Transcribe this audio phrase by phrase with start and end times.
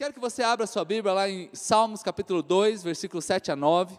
[0.00, 3.98] Quero que você abra sua Bíblia lá em Salmos capítulo 2, versículo 7 a 9.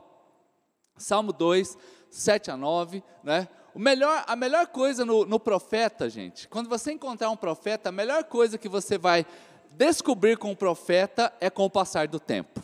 [0.98, 1.78] Salmo 2,
[2.10, 3.48] 7 a 9, né?
[3.72, 7.92] O melhor, a melhor coisa no, no profeta, gente, quando você encontrar um profeta, a
[7.92, 9.28] melhor coisa que você vai
[9.74, 12.64] descobrir com o profeta é com o passar do tempo.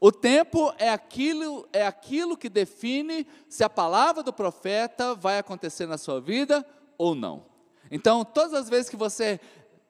[0.00, 5.86] O tempo é aquilo, é aquilo que define se a palavra do profeta vai acontecer
[5.86, 6.66] na sua vida
[6.98, 7.44] ou não.
[7.92, 9.38] Então, todas as vezes que você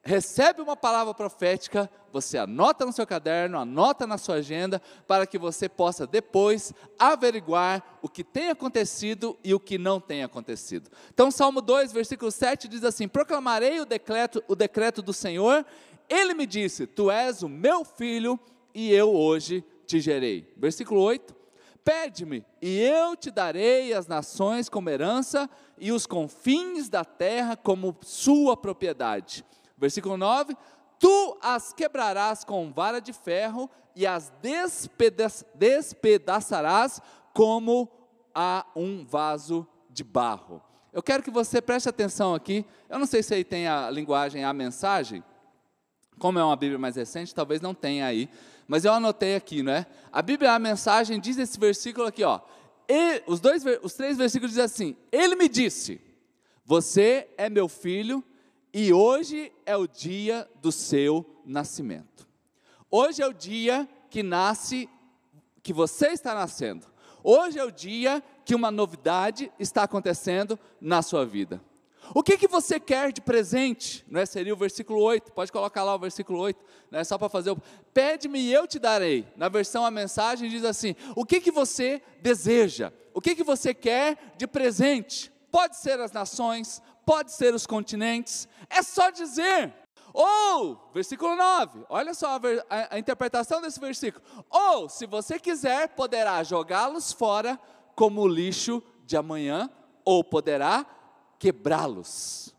[0.06, 5.36] recebe uma palavra profética, você anota no seu caderno, anota na sua agenda, para que
[5.36, 10.88] você possa depois averiguar o que tem acontecido e o que não tem acontecido.
[11.12, 15.66] Então, Salmo 2, versículo 7 diz assim: Proclamarei o decreto, o decreto do Senhor,
[16.08, 18.38] ele me disse: Tu és o meu filho,
[18.72, 20.54] e eu hoje te gerei.
[20.56, 21.34] Versículo 8:
[21.84, 27.96] Pede-me, e eu te darei as nações como herança, e os confins da terra como
[28.02, 29.44] sua propriedade.
[29.76, 30.56] Versículo 9:
[30.98, 34.32] Tu as quebrarás com vara de ferro, e as
[35.54, 37.00] despedaçarás
[37.32, 37.90] como
[38.34, 40.62] a um vaso de barro.
[40.92, 42.64] Eu quero que você preste atenção aqui.
[42.88, 45.24] Eu não sei se aí tem a linguagem, a mensagem.
[46.18, 48.30] Como é uma Bíblia mais recente, talvez não tenha aí,
[48.66, 49.86] mas eu anotei aqui, não é?
[50.10, 52.40] A Bíblia, a mensagem diz esse versículo aqui, ó.
[52.88, 56.00] E, os, dois, os três versículos dizem assim: Ele me disse:
[56.64, 58.24] Você é meu filho,
[58.78, 62.28] e hoje é o dia do seu nascimento.
[62.90, 64.86] Hoje é o dia que nasce,
[65.62, 66.86] que você está nascendo.
[67.24, 71.58] Hoje é o dia que uma novidade está acontecendo na sua vida.
[72.14, 74.04] O que, que você quer de presente?
[74.10, 74.26] Não é?
[74.26, 77.02] Seria o versículo 8, pode colocar lá o versículo 8, né?
[77.02, 77.62] só para fazer o.
[77.94, 79.26] Pede-me e eu te darei.
[79.38, 82.92] Na versão a mensagem diz assim: O que, que você deseja?
[83.14, 85.32] O que, que você quer de presente?
[85.50, 89.72] Pode ser as nações, pode ser os continentes, é só dizer.
[90.12, 94.24] Ou, versículo 9, olha só a, a, a interpretação desse versículo.
[94.50, 97.58] Ou, se você quiser, poderá jogá-los fora
[97.94, 99.70] como lixo de amanhã,
[100.04, 100.84] ou poderá
[101.38, 102.54] quebrá-los.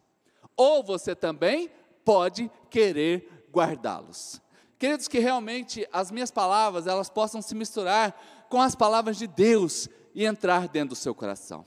[0.56, 1.70] Ou você também
[2.06, 4.42] pode querer guardá-los.
[4.80, 8.16] Queridos, que realmente as minhas palavras elas possam se misturar
[8.50, 11.66] com as palavras de Deus e entrar dentro do seu coração.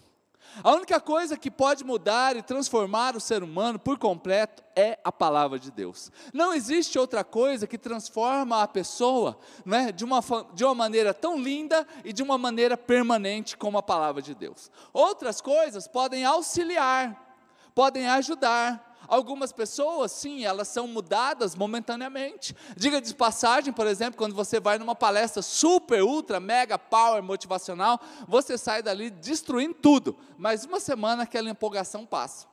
[0.63, 5.13] A única coisa que pode mudar e transformar o ser humano por completo é a
[5.13, 6.11] palavra de Deus.
[6.33, 10.21] Não existe outra coisa que transforma a pessoa né, de, uma,
[10.53, 14.71] de uma maneira tão linda e de uma maneira permanente como a palavra de Deus.
[14.93, 17.37] Outras coisas podem auxiliar,
[17.75, 22.55] podem ajudar, Algumas pessoas, sim, elas são mudadas momentaneamente.
[22.77, 28.01] Diga de passagem, por exemplo, quando você vai numa palestra super, ultra, mega power motivacional,
[28.29, 30.17] você sai dali destruindo tudo.
[30.39, 32.47] Mas uma semana aquela empolgação passa.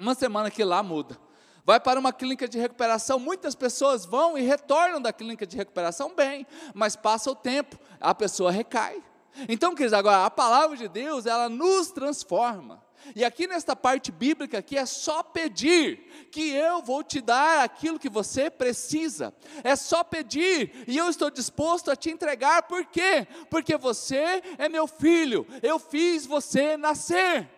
[0.00, 1.18] Uma semana que lá muda.
[1.66, 6.14] Vai para uma clínica de recuperação, muitas pessoas vão e retornam da clínica de recuperação
[6.14, 9.04] bem, mas passa o tempo, a pessoa recai.
[9.46, 12.87] Então, queridos, agora a palavra de Deus, ela nos transforma.
[13.14, 17.98] E aqui nesta parte bíblica aqui é só pedir que eu vou te dar aquilo
[17.98, 19.34] que você precisa.
[19.64, 22.62] É só pedir e eu estou disposto a te entregar.
[22.62, 23.26] Por quê?
[23.50, 25.46] Porque você é meu filho.
[25.62, 27.48] Eu fiz você nascer.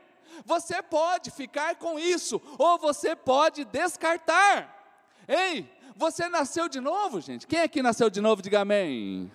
[0.45, 4.77] Você pode ficar com isso ou você pode descartar.
[5.29, 7.47] Ei, você nasceu de novo, gente?
[7.47, 8.41] Quem aqui nasceu de novo?
[8.41, 9.31] Diga amém.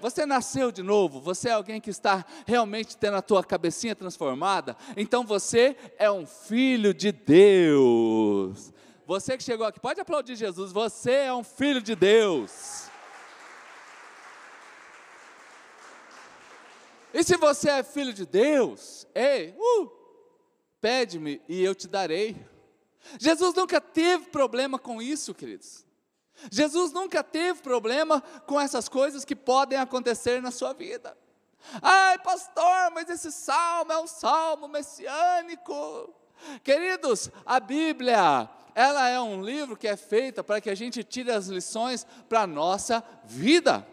[0.00, 4.76] Você nasceu de novo, você é alguém que está realmente tendo a tua cabecinha transformada,
[4.96, 8.72] então você é um filho de Deus.
[9.06, 12.88] Você que chegou aqui, pode aplaudir Jesus, você é um filho de Deus.
[17.12, 19.90] E se você é filho de Deus, ei, uh,
[20.80, 22.36] pede-me e eu te darei.
[23.18, 25.84] Jesus nunca teve problema com isso, queridos.
[26.50, 31.16] Jesus nunca teve problema com essas coisas que podem acontecer na sua vida.
[31.82, 36.14] Ai, pastor, mas esse salmo é um salmo messiânico.
[36.64, 41.30] Queridos, a Bíblia, ela é um livro que é feita para que a gente tire
[41.30, 43.86] as lições para a nossa vida.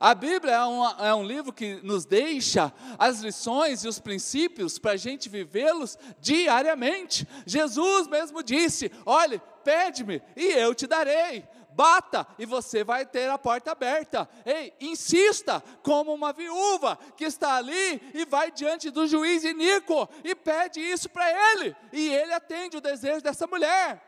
[0.00, 4.78] A Bíblia é um, é um, livro que nos deixa as lições e os princípios
[4.78, 7.26] para a gente vivê-los diariamente.
[7.44, 13.38] Jesus mesmo disse: Olhe, pede-me e eu te darei bata e você vai ter a
[13.38, 14.28] porta aberta.
[14.44, 20.34] Ei, insista como uma viúva que está ali e vai diante do juiz iníquo e
[20.34, 24.02] pede isso para ele, e ele atende o desejo dessa mulher.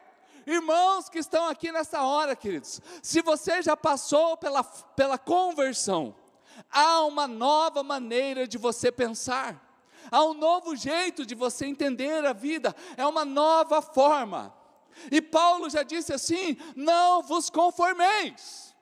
[0.46, 6.14] Irmãos que estão aqui nessa hora, queridos, se você já passou pela, pela conversão,
[6.70, 9.58] há uma nova maneira de você pensar,
[10.10, 14.55] há um novo jeito de você entender a vida, é uma nova forma.
[15.11, 18.75] E Paulo já disse assim: não vos conformeis.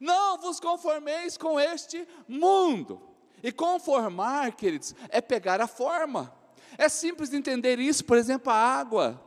[0.00, 3.00] Não vos conformeis com este mundo.
[3.42, 6.34] E conformar, queridos, é pegar a forma.
[6.78, 9.20] É simples entender isso, por exemplo, a água.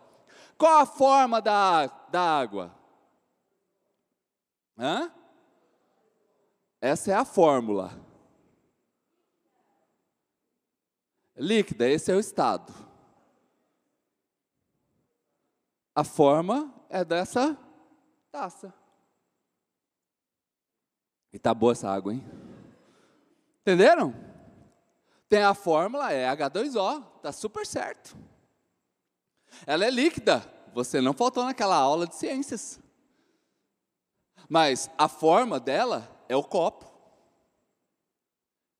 [0.58, 2.75] Qual a forma da, da água?
[4.78, 5.12] Hã?
[6.81, 7.92] Essa é a fórmula.
[11.36, 12.87] Líquida, esse é o estado.
[15.98, 17.58] A forma é dessa
[18.32, 18.72] taça.
[21.34, 22.24] E tá boa essa água, hein?
[23.62, 24.14] Entenderam?
[25.28, 28.16] Tem a fórmula, é H2O, tá super certo.
[29.66, 32.80] Ela é líquida, você não faltou naquela aula de ciências.
[34.48, 36.86] Mas a forma dela é o copo.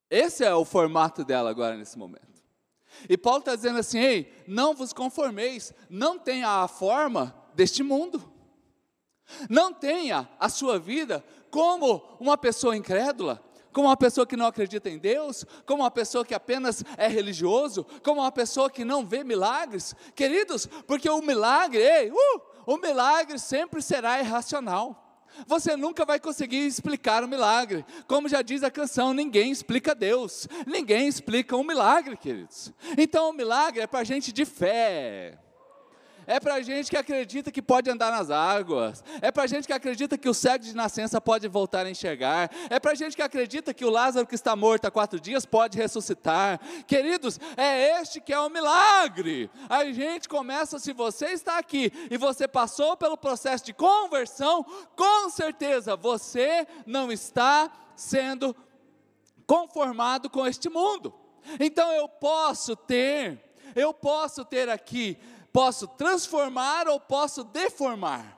[0.08, 2.27] Esse é o formato dela agora nesse momento.
[3.10, 8.34] E Paulo está dizendo assim: ei, não vos conformeis, não tenha a forma deste mundo.
[9.50, 14.90] Não tenha a sua vida como uma pessoa incrédula, como uma pessoa que não acredita
[14.90, 19.24] em Deus, como uma pessoa que apenas é religioso, como uma pessoa que não vê
[19.24, 19.94] milagres.
[20.16, 25.07] Queridos, porque o milagre, ei, uh, o milagre sempre será irracional.
[25.46, 27.86] Você nunca vai conseguir explicar o milagre.
[28.08, 32.72] Como já diz a canção, ninguém explica Deus, ninguém explica um milagre, queridos.
[32.98, 35.38] Então o milagre é para gente de fé
[36.28, 40.18] é para gente que acredita que pode andar nas águas, é para gente que acredita
[40.18, 43.86] que o cego de nascença pode voltar a enxergar, é para gente que acredita que
[43.86, 46.60] o Lázaro que está morto há quatro dias pode ressuscitar.
[46.86, 49.50] Queridos, é este que é o milagre.
[49.70, 54.66] A gente começa, se você está aqui e você passou pelo processo de conversão,
[54.96, 58.54] com certeza você não está sendo
[59.46, 61.14] conformado com este mundo.
[61.58, 63.42] Então eu posso ter,
[63.74, 65.18] eu posso ter aqui
[65.52, 68.38] Posso transformar ou posso deformar.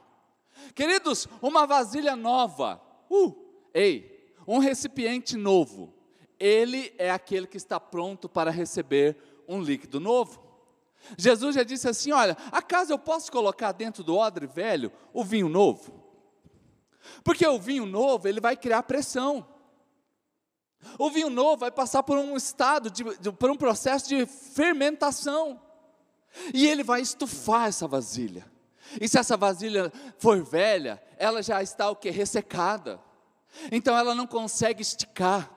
[0.76, 3.36] Queridos, uma vasilha nova, uh,
[3.74, 5.94] ei, um recipiente novo,
[6.40, 9.18] ele é aquele que está pronto para receber
[9.48, 10.42] um líquido novo.
[11.18, 15.50] Jesus já disse assim: Olha, acaso eu posso colocar dentro do odre velho o vinho
[15.50, 16.04] novo?
[17.24, 19.46] Porque o vinho novo, ele vai criar pressão.
[20.98, 25.60] O vinho novo vai passar por um estado, de, de, por um processo de fermentação.
[26.54, 28.46] E ele vai estufar essa vasilha.
[29.00, 32.10] E se essa vasilha for velha, ela já está o que?
[32.10, 33.00] Ressecada.
[33.72, 35.50] Então ela não consegue esticar,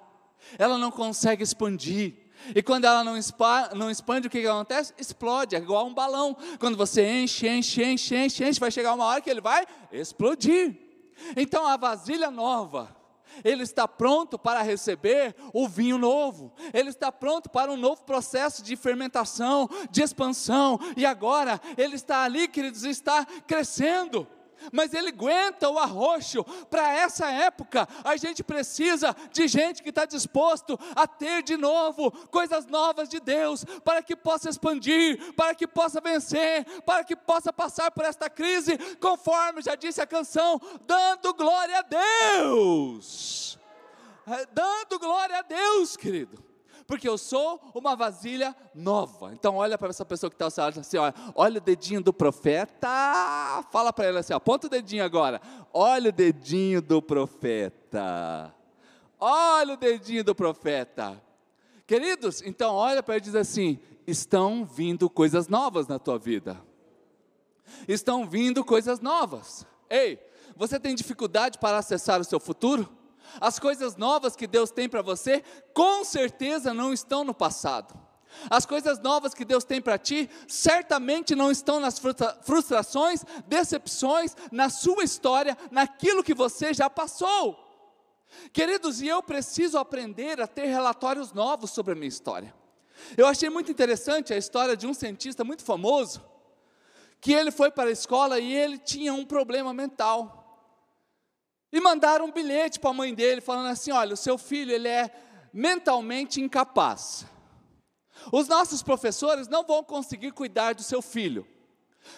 [0.59, 2.15] ela não consegue expandir.
[2.55, 3.15] E quando ela não,
[3.77, 4.93] não expande, o que, que acontece?
[4.99, 6.37] Explode, é igual um balão.
[6.59, 10.77] Quando você enche, enche, enche, enche, enche, vai chegar uma hora que ele vai explodir.
[11.37, 12.95] Então a vasilha nova,
[13.45, 18.63] ele está pronto para receber o vinho novo, ele está pronto para um novo processo
[18.63, 24.27] de fermentação, de expansão, e agora ele está ali, queridos, está crescendo
[24.73, 26.45] mas ele aguenta o arroxo.
[26.71, 32.11] Para essa época, a gente precisa de gente que está disposto a ter de novo
[32.29, 37.53] coisas novas de Deus, para que possa expandir, para que possa vencer, para que possa
[37.53, 43.59] passar por esta crise, conforme já disse a canção, dando glória a Deus.
[44.27, 46.52] É, dando glória a Deus, querido
[46.93, 49.33] porque eu sou uma vasilha nova.
[49.33, 52.03] Então olha para essa pessoa que está ao seu lado assim, olha, olha o dedinho
[52.03, 52.87] do profeta,
[53.71, 55.41] fala para ele assim, aponta o dedinho agora,
[55.73, 58.55] olha o dedinho do profeta,
[59.19, 61.19] olha o dedinho do profeta.
[61.87, 66.61] Queridos, então olha para ele e diz assim, estão vindo coisas novas na tua vida.
[67.89, 69.67] Estão vindo coisas novas.
[69.89, 70.19] Ei,
[70.55, 72.87] você tem dificuldade para acessar o seu futuro?
[73.41, 75.43] As coisas novas que Deus tem para você,
[75.75, 77.95] com certeza não estão no passado.
[78.49, 82.01] As coisas novas que Deus tem para ti, certamente não estão nas
[82.43, 87.59] frustrações, decepções, na sua história, naquilo que você já passou.
[88.53, 92.55] Queridos, e eu preciso aprender a ter relatórios novos sobre a minha história.
[93.17, 96.23] Eu achei muito interessante a história de um cientista muito famoso,
[97.21, 100.42] que ele foi para a escola e ele tinha um problema mental.
[101.73, 104.89] E mandaram um bilhete para a mãe dele falando assim: "Olha, o seu filho ele
[104.89, 105.11] é
[105.53, 107.27] mentalmente incapaz.
[108.31, 111.47] Os nossos professores não vão conseguir cuidar do seu filho,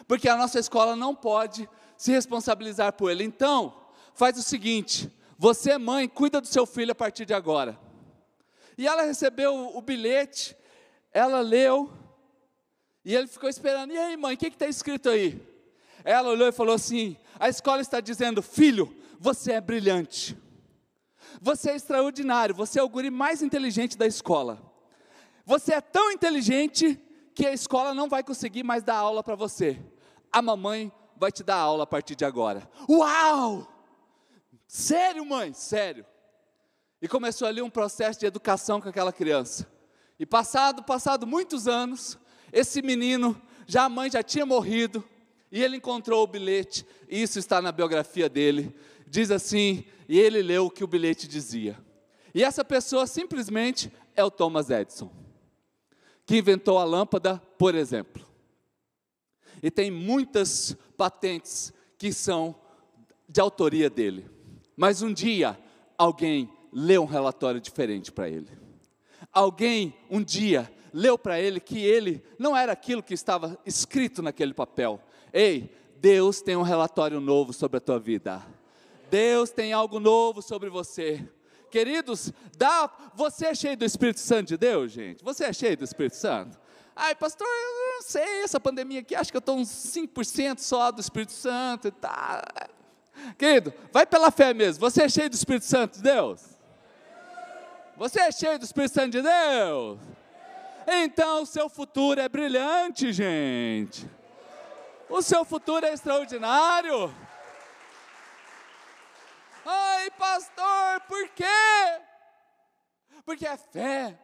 [0.06, 3.24] porque a nossa escola não pode se responsabilizar por ele.
[3.24, 3.74] Então,
[4.14, 7.78] faz o seguinte: você, mãe, cuida do seu filho a partir de agora.
[8.76, 10.56] E ela recebeu o bilhete,
[11.12, 11.92] ela leu,
[13.04, 13.92] e ele ficou esperando.
[13.92, 15.40] E aí, mãe, o que está escrito aí?
[16.04, 20.36] Ela olhou e falou assim: a escola está dizendo, filho, você é brilhante.
[21.40, 24.62] Você é extraordinário, você é o guri mais inteligente da escola.
[25.44, 27.00] Você é tão inteligente
[27.34, 29.80] que a escola não vai conseguir mais dar aula para você.
[30.32, 32.68] A mamãe vai te dar aula a partir de agora.
[32.88, 33.68] Uau!
[34.66, 35.52] Sério, mãe?
[35.52, 36.06] Sério.
[37.00, 39.70] E começou ali um processo de educação com aquela criança.
[40.18, 42.18] E passado, passado muitos anos,
[42.52, 45.04] esse menino, já a mãe já tinha morrido,
[45.50, 48.74] e ele encontrou o bilhete, e isso está na biografia dele.
[49.06, 51.78] Diz assim, e ele leu o que o bilhete dizia.
[52.34, 55.10] E essa pessoa simplesmente é o Thomas Edison,
[56.26, 58.24] que inventou a lâmpada, por exemplo.
[59.62, 62.54] E tem muitas patentes que são
[63.28, 64.28] de autoria dele.
[64.76, 65.58] Mas um dia,
[65.96, 68.48] alguém leu um relatório diferente para ele.
[69.32, 74.52] Alguém, um dia, leu para ele que ele não era aquilo que estava escrito naquele
[74.52, 75.00] papel.
[75.32, 78.44] Ei, Deus tem um relatório novo sobre a tua vida.
[79.10, 81.26] Deus tem algo novo sobre você.
[81.70, 85.24] Queridos, dá, você é cheio do Espírito Santo de Deus, gente?
[85.24, 86.58] Você é cheio do Espírito Santo?
[86.94, 90.92] Ai, pastor, eu não sei, essa pandemia aqui, acho que eu estou uns 5% só
[90.92, 92.42] do Espírito Santo e tal.
[93.36, 94.80] Querido, vai pela fé mesmo.
[94.80, 96.42] Você é cheio do Espírito Santo de Deus?
[97.96, 99.98] Você é cheio do Espírito Santo de Deus?
[100.86, 104.08] Então o seu futuro é brilhante, gente.
[105.08, 107.14] O seu futuro é extraordinário.
[110.12, 111.44] Pastor, por quê?
[113.24, 114.18] Porque é fé.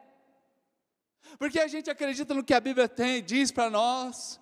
[1.39, 4.41] Porque a gente acredita no que a Bíblia tem, diz para nós.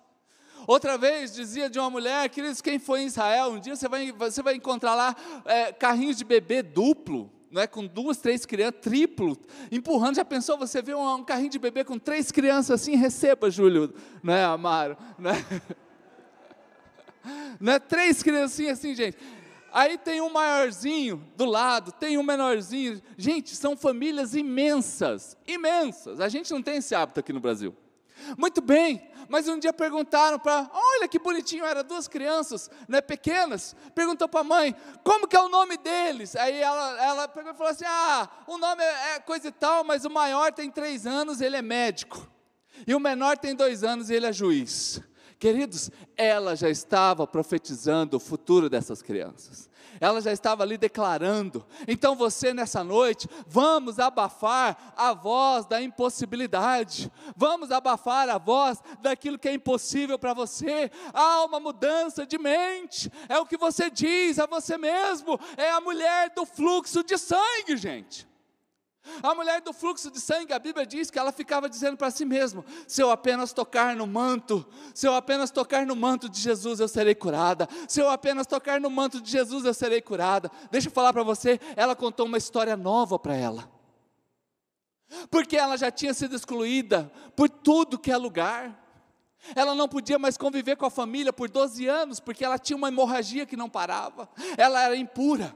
[0.67, 4.11] Outra vez dizia de uma mulher, queridos, quem foi em Israel, um dia você vai,
[4.11, 5.15] você vai encontrar lá
[5.45, 9.37] é, carrinhos de bebê duplo, não é, com duas, três crianças, triplo,
[9.71, 10.17] empurrando.
[10.17, 13.93] Já pensou, você vê um, um carrinho de bebê com três crianças assim, receba, Júlio,
[14.21, 14.97] não é, Amaro?
[15.17, 15.45] Não é,
[17.59, 19.17] não é três criancinhas assim, gente.
[19.71, 23.01] Aí tem um maiorzinho do lado, tem um menorzinho.
[23.17, 26.19] Gente, são famílias imensas, imensas.
[26.19, 27.75] A gente não tem esse hábito aqui no Brasil.
[28.37, 33.75] Muito bem, mas um dia perguntaram para, olha que bonitinho, era duas crianças, né, pequenas,
[33.95, 36.35] perguntou para a mãe, como que é o nome deles?
[36.35, 39.83] Aí ela, ela pegou e falou assim, ah, o nome é, é coisa e tal,
[39.83, 42.27] mas o maior tem três anos, ele é médico,
[42.85, 45.01] e o menor tem dois anos ele é juiz.
[45.39, 49.69] Queridos, ela já estava profetizando o futuro dessas crianças.
[50.01, 51.65] Ela já estava ali declarando.
[51.87, 57.09] Então você nessa noite, vamos abafar a voz da impossibilidade.
[57.37, 60.91] Vamos abafar a voz daquilo que é impossível para você.
[61.13, 63.09] Há uma mudança de mente.
[63.29, 65.39] É o que você diz a você mesmo.
[65.55, 68.28] É a mulher do fluxo de sangue, gente.
[69.21, 72.25] A mulher do fluxo de sangue, a Bíblia diz que ela ficava dizendo para si
[72.25, 76.79] mesma: se eu apenas tocar no manto, se eu apenas tocar no manto de Jesus,
[76.79, 77.67] eu serei curada.
[77.87, 80.51] Se eu apenas tocar no manto de Jesus, eu serei curada.
[80.71, 83.69] Deixa eu falar para você, ela contou uma história nova para ela.
[85.29, 88.87] Porque ela já tinha sido excluída por tudo que é lugar.
[89.55, 92.89] Ela não podia mais conviver com a família por 12 anos, porque ela tinha uma
[92.89, 94.29] hemorragia que não parava.
[94.57, 95.55] Ela era impura.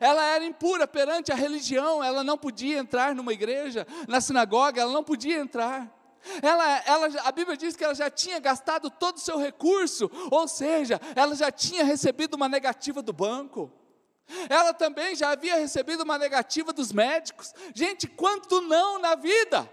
[0.00, 4.92] Ela era impura perante a religião, ela não podia entrar numa igreja, na sinagoga, ela
[4.92, 5.94] não podia entrar.
[6.42, 10.48] Ela, ela, a Bíblia diz que ela já tinha gastado todo o seu recurso, ou
[10.48, 13.72] seja, ela já tinha recebido uma negativa do banco.
[14.48, 17.54] Ela também já havia recebido uma negativa dos médicos.
[17.74, 19.70] Gente, quanto não na vida!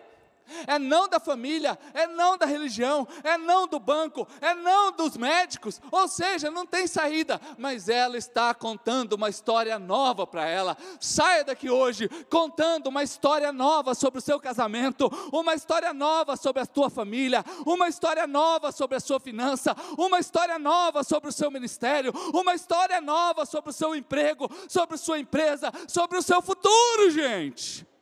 [0.67, 5.17] É não da família, é não da religião, é não do banco, é não dos
[5.17, 10.77] médicos, ou seja, não tem saída, mas ela está contando uma história nova para ela.
[10.99, 16.61] Saia daqui hoje contando uma história nova sobre o seu casamento, uma história nova sobre
[16.61, 21.33] a tua família, uma história nova sobre a sua finança, uma história nova sobre o
[21.33, 26.21] seu ministério, uma história nova sobre o seu emprego, sobre a sua empresa, sobre o
[26.21, 27.94] seu futuro, gente.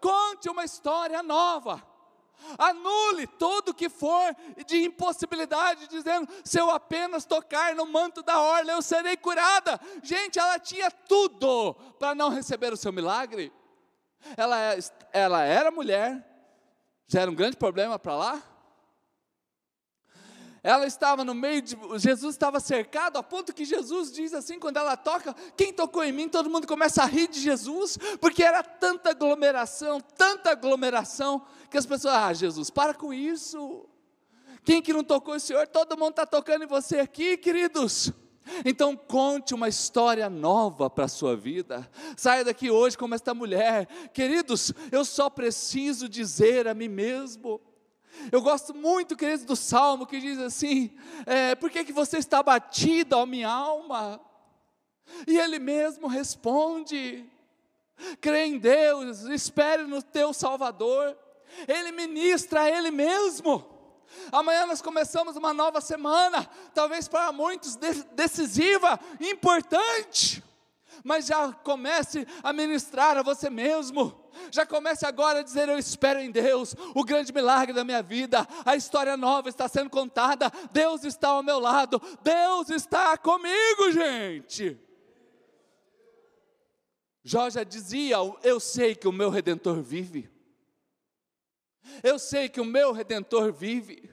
[0.00, 1.82] Conte uma história nova.
[2.56, 4.34] Anule tudo que for
[4.66, 9.80] de impossibilidade, dizendo: se eu apenas tocar no manto da orla, eu serei curada.
[10.02, 13.52] Gente, ela tinha tudo para não receber o seu milagre.
[14.36, 14.58] Ela,
[15.12, 16.24] ela era mulher,
[17.06, 18.42] já era um grande problema para lá
[20.68, 21.78] ela estava no meio de.
[21.96, 26.12] Jesus estava cercado, a ponto que Jesus diz assim, quando ela toca, quem tocou em
[26.12, 31.78] mim, todo mundo começa a rir de Jesus, porque era tanta aglomeração, tanta aglomeração, que
[31.78, 33.88] as pessoas, ah, Jesus, para com isso.
[34.62, 35.66] Quem que não tocou o Senhor?
[35.66, 38.12] Todo mundo está tocando em você aqui, queridos.
[38.62, 41.90] Então conte uma história nova para a sua vida.
[42.14, 43.86] Saia daqui hoje como esta mulher.
[44.12, 47.58] Queridos, eu só preciso dizer a mim mesmo.
[48.32, 50.90] Eu gosto muito, queridos, do salmo que diz assim:
[51.26, 54.20] é, Por que, que você está batido, ó minha alma?
[55.26, 57.24] E ele mesmo responde:
[58.20, 61.16] Crê em Deus, espere no teu Salvador.
[61.66, 63.64] Ele ministra a Ele mesmo.
[64.32, 67.76] Amanhã nós começamos uma nova semana, talvez para muitos
[68.14, 70.42] decisiva, importante.
[71.04, 74.28] Mas já comece a ministrar a você mesmo.
[74.50, 78.46] Já comece agora a dizer: Eu espero em Deus, o grande milagre da minha vida,
[78.64, 84.78] a história nova está sendo contada, Deus está ao meu lado, Deus está comigo, gente.
[87.22, 90.30] Jó já dizia: Eu sei que o meu redentor vive.
[92.02, 94.10] Eu sei que o meu redentor vive.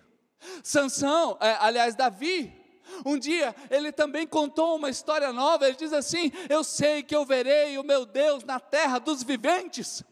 [0.64, 2.65] Sansão, é, aliás, Davi,
[3.06, 5.68] um dia ele também contou uma história nova.
[5.68, 10.04] Ele diz assim: Eu sei que eu verei o meu Deus na terra dos viventes.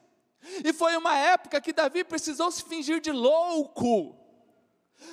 [0.64, 4.16] E foi uma época que Davi precisou se fingir de louco.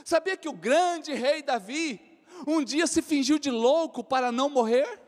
[0.05, 2.00] Sabia que o grande rei Davi
[2.47, 5.00] um dia se fingiu de louco para não morrer?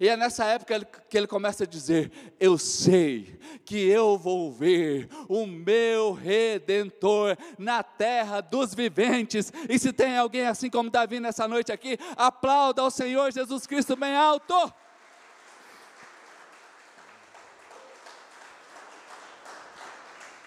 [0.00, 5.08] E é nessa época que ele começa a dizer: Eu sei que eu vou ver
[5.28, 9.52] o meu redentor na terra dos viventes.
[9.68, 13.96] E se tem alguém assim como Davi nessa noite aqui, aplauda ao Senhor Jesus Cristo
[13.96, 14.72] bem alto.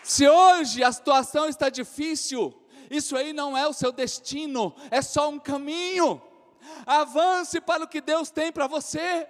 [0.03, 2.51] Se hoje a situação está difícil,
[2.89, 6.19] isso aí não é o seu destino, é só um caminho.
[6.85, 9.27] Avance para o que Deus tem para você.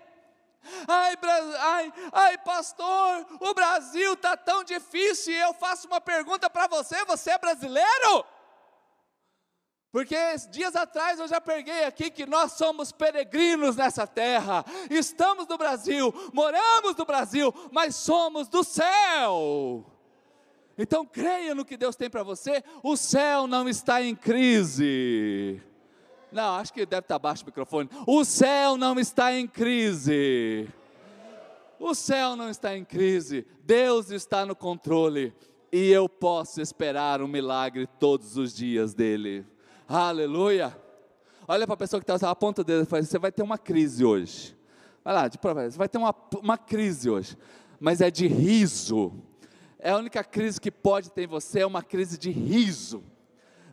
[0.87, 1.17] Ai,
[1.59, 5.33] ai, ai, pastor, o Brasil está tão difícil.
[5.33, 8.25] E eu faço uma pergunta para você: você é brasileiro?
[9.91, 10.15] Porque
[10.51, 16.13] dias atrás eu já peguei aqui que nós somos peregrinos nessa terra, estamos no Brasil,
[16.31, 19.83] moramos no Brasil, mas somos do céu.
[20.77, 25.61] Então creia no que Deus tem para você, o céu não está em crise.
[26.31, 27.89] Não, acho que deve estar baixo o microfone.
[28.05, 30.67] O céu não está em crise.
[31.79, 33.45] O céu não está em crise.
[33.63, 35.33] Deus está no controle.
[35.71, 39.45] E eu posso esperar um milagre todos os dias dele.
[39.87, 40.75] Aleluia.
[41.47, 43.57] Olha para a pessoa que está a ponta dele e fala: Você vai ter uma
[43.57, 44.55] crise hoje.
[45.03, 47.37] Vai lá, de prova, você vai ter uma, uma crise hoje.
[47.79, 49.13] Mas é de riso
[49.79, 53.01] é a única crise que pode ter em você, é uma crise de riso.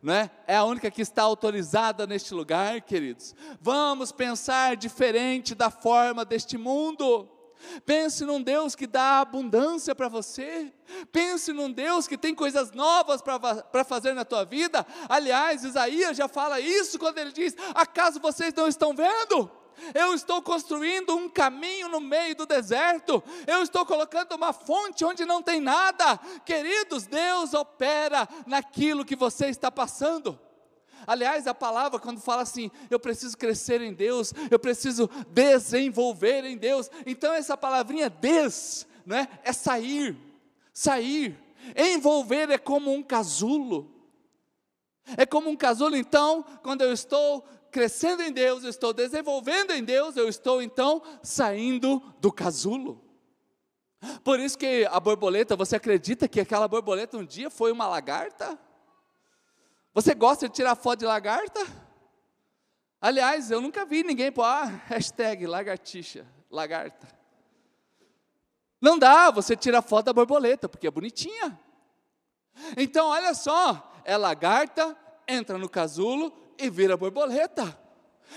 [0.09, 0.31] É?
[0.47, 3.35] é a única que está autorizada neste lugar, queridos.
[3.61, 7.29] Vamos pensar diferente da forma deste mundo.
[7.85, 10.73] Pense num Deus que dá abundância para você.
[11.11, 14.87] Pense num Deus que tem coisas novas para fazer na tua vida.
[15.09, 19.51] Aliás, Isaías já fala isso quando ele diz: Acaso vocês não estão vendo?
[19.95, 25.25] Eu estou construindo um caminho no meio do deserto, eu estou colocando uma fonte onde
[25.25, 26.19] não tem nada.
[26.45, 30.39] Queridos, Deus opera naquilo que você está passando.
[31.07, 36.57] Aliás, a palavra, quando fala assim, eu preciso crescer em Deus, eu preciso desenvolver em
[36.57, 40.17] Deus, então essa palavrinha des, né, é sair,
[40.73, 41.39] sair.
[41.77, 43.93] Envolver é como um casulo.
[45.17, 47.45] É como um casulo, então, quando eu estou
[47.77, 53.05] crescendo em Deus, eu estou desenvolvendo em Deus, eu estou então saindo do casulo.
[54.25, 58.59] Por isso que a borboleta, você acredita que aquela borboleta um dia foi uma lagarta?
[59.93, 61.61] Você gosta de tirar foto de lagarta?
[62.99, 67.07] Aliás, eu nunca vi ninguém pôr, ah, hashtag lagartixa, lagarta.
[68.81, 71.61] Não dá, você tira foto da borboleta, porque é bonitinha.
[72.75, 74.97] Então, olha só, é lagarta,
[75.29, 77.79] entra no casulo, e vira borboleta.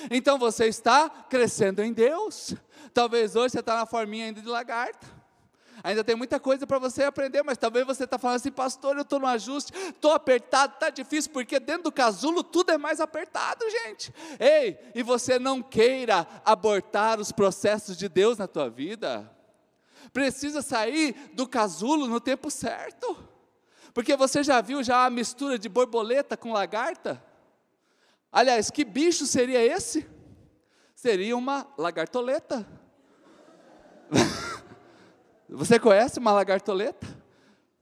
[0.10, 2.54] Então você está crescendo em Deus.
[2.94, 5.20] Talvez hoje você está na forminha ainda de lagarta.
[5.84, 9.04] Ainda tem muita coisa para você aprender, mas talvez você está falando assim, pastor, eu
[9.04, 13.64] estou no ajuste, estou apertado, está difícil, porque dentro do casulo tudo é mais apertado,
[13.70, 14.14] gente.
[14.40, 19.30] Ei, e você não queira abortar os processos de Deus na tua vida.
[20.12, 23.18] Precisa sair do casulo no tempo certo.
[23.94, 27.24] Porque você já viu já a mistura de borboleta com lagarta?
[28.32, 30.08] Aliás, que bicho seria esse?
[30.94, 32.68] Seria uma lagartoleta.
[35.50, 37.08] Você conhece uma lagartoleta?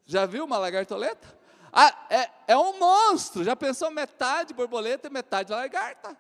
[0.06, 1.36] Já viu uma lagartoleta?
[1.74, 3.44] Ah, é, é um monstro.
[3.44, 6.16] Já pensou metade borboleta e metade lagarta?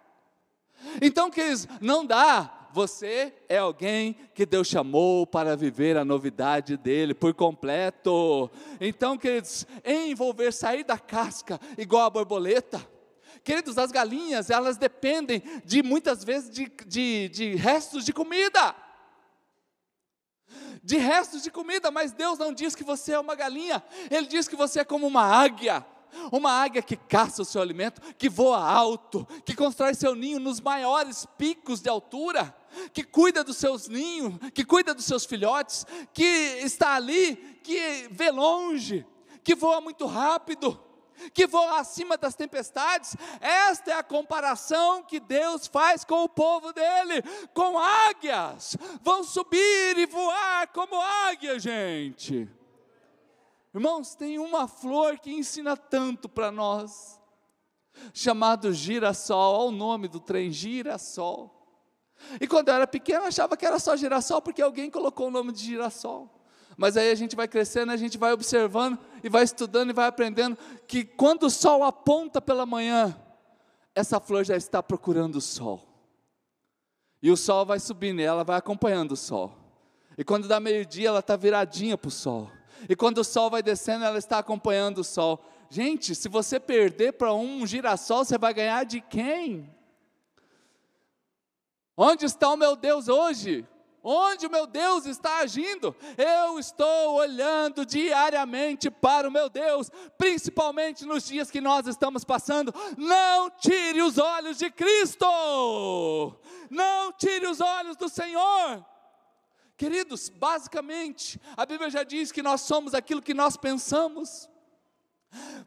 [1.02, 2.54] Então, queridos, não dá.
[2.74, 8.52] Você é alguém que Deus chamou para viver a novidade dele por completo.
[8.80, 12.97] Então, queridos, envolver, sair da casca igual a borboleta
[13.48, 18.76] Queridos, as galinhas, elas dependem de muitas vezes de, de, de restos de comida.
[20.84, 23.82] De restos de comida, mas Deus não diz que você é uma galinha,
[24.12, 25.86] Ele diz que você é como uma águia.
[26.30, 30.60] Uma águia que caça o seu alimento, que voa alto, que constrói seu ninho nos
[30.60, 32.54] maiores picos de altura,
[32.92, 36.26] que cuida dos seus ninhos, que cuida dos seus filhotes, que
[36.66, 39.06] está ali, que vê longe,
[39.42, 40.87] que voa muito rápido.
[41.34, 43.16] Que voa acima das tempestades.
[43.40, 47.22] Esta é a comparação que Deus faz com o povo dele,
[47.54, 48.78] com águias.
[49.02, 52.50] Vão subir e voar como águia, gente.
[53.74, 57.22] Irmãos, tem uma flor que ensina tanto para nós,
[58.14, 61.54] chamado girassol, o nome do trem, girassol.
[62.42, 65.52] E quando eu era pequeno, achava que era só girassol, porque alguém colocou o nome
[65.52, 66.37] de girassol.
[66.78, 70.08] Mas aí a gente vai crescendo, a gente vai observando e vai estudando e vai
[70.08, 70.56] aprendendo
[70.88, 73.20] que quando o sol aponta pela manhã,
[73.96, 75.82] essa flor já está procurando o sol.
[77.20, 79.58] E o sol vai subindo e ela vai acompanhando o sol.
[80.16, 82.52] E quando dá meio-dia, ela está viradinha para o sol.
[82.88, 85.44] E quando o sol vai descendo, ela está acompanhando o sol.
[85.72, 89.76] Gente, se você perder para um girassol, você vai ganhar de quem?
[91.96, 93.68] Onde está o meu Deus hoje?
[94.04, 95.96] Onde o meu Deus está agindo?
[96.18, 102.74] Eu estou olhando diariamente para o meu Deus, principalmente nos dias que nós estamos passando.
[102.98, 105.26] Não tire os olhos de Cristo,
[106.70, 108.86] não tire os olhos do Senhor.
[109.76, 114.50] Queridos, basicamente, a Bíblia já diz que nós somos aquilo que nós pensamos.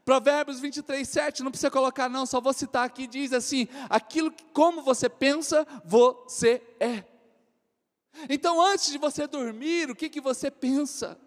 [0.03, 4.43] Provérbios 23, 7, não precisa colocar, não, só vou citar aqui, diz assim: aquilo que,
[4.45, 7.10] como você pensa, você é.
[8.29, 11.17] Então, antes de você dormir, o que, que você pensa?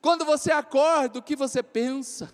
[0.00, 2.32] Quando você acorda, o que você pensa?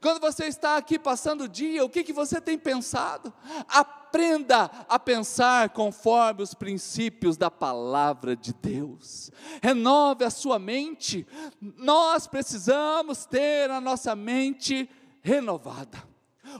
[0.00, 3.32] Quando você está aqui passando o dia, o que, que você tem pensado?
[3.68, 9.30] Aprenda a pensar conforme os princípios da palavra de Deus.
[9.62, 11.26] Renove a sua mente.
[11.60, 14.88] Nós precisamos ter a nossa mente
[15.20, 16.02] renovada.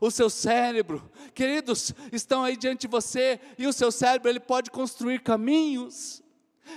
[0.00, 4.70] O seu cérebro, queridos, estão aí diante de você e o seu cérebro ele pode
[4.70, 6.23] construir caminhos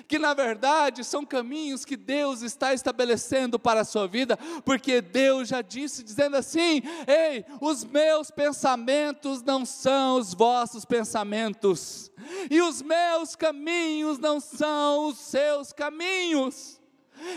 [0.08, 5.50] que na verdade são caminhos que Deus está estabelecendo para a sua vida, porque Deus
[5.50, 12.12] já disse, dizendo assim: Ei, os meus pensamentos não são os vossos pensamentos,
[12.50, 16.80] e os meus caminhos não são os seus caminhos.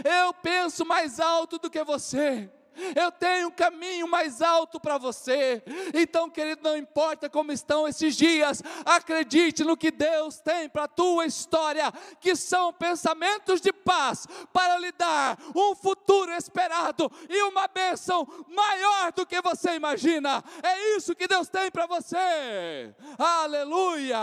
[0.05, 2.51] Eu penso mais alto do que você
[2.95, 5.63] eu tenho um caminho mais alto para você.
[5.95, 10.89] Então, querido, não importa como estão esses dias, acredite no que Deus tem para a
[10.89, 17.69] tua história, que são pensamentos de paz para lhe dar um futuro esperado e uma
[17.69, 20.43] bênção maior do que você imagina.
[20.63, 22.95] É isso que Deus tem para você.
[23.19, 24.19] Aleluia!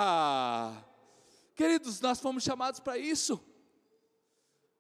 [1.56, 3.44] Queridos, nós fomos chamados para isso.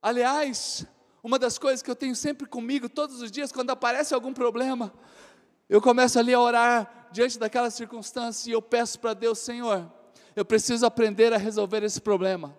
[0.01, 0.85] Aliás,
[1.27, 4.93] uma das coisas que eu tenho sempre comigo, todos os dias, quando aparece algum problema,
[5.67, 9.91] eu começo ali a orar diante daquela circunstância e eu peço para Deus, Senhor,
[10.37, 12.57] eu preciso aprender a resolver esse problema.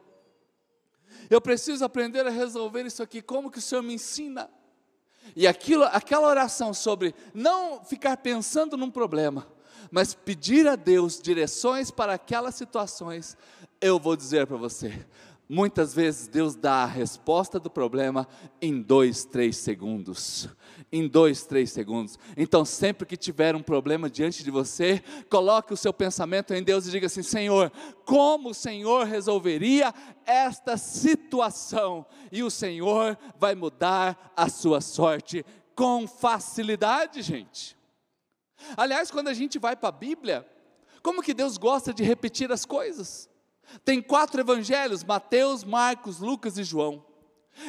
[1.30, 3.22] Eu preciso aprender a resolver isso aqui.
[3.22, 4.50] Como que o Senhor me ensina?
[5.34, 9.46] E aquilo, aquela oração sobre não ficar pensando num problema,
[9.90, 13.34] mas pedir a Deus direções para aquelas situações,
[13.80, 15.06] eu vou dizer para você:
[15.50, 18.28] Muitas vezes Deus dá a resposta do problema
[18.60, 20.46] em dois, três segundos.
[20.92, 22.18] Em dois, três segundos.
[22.36, 26.86] Então, sempre que tiver um problema diante de você, coloque o seu pensamento em Deus
[26.86, 27.72] e diga assim: Senhor,
[28.04, 29.94] como o Senhor resolveria
[30.26, 32.04] esta situação?
[32.30, 37.74] E o Senhor vai mudar a sua sorte com facilidade, gente.
[38.76, 40.46] Aliás, quando a gente vai para a Bíblia,
[41.02, 43.30] como que Deus gosta de repetir as coisas?
[43.84, 47.07] Tem quatro evangelhos: Mateus, Marcos, Lucas e João.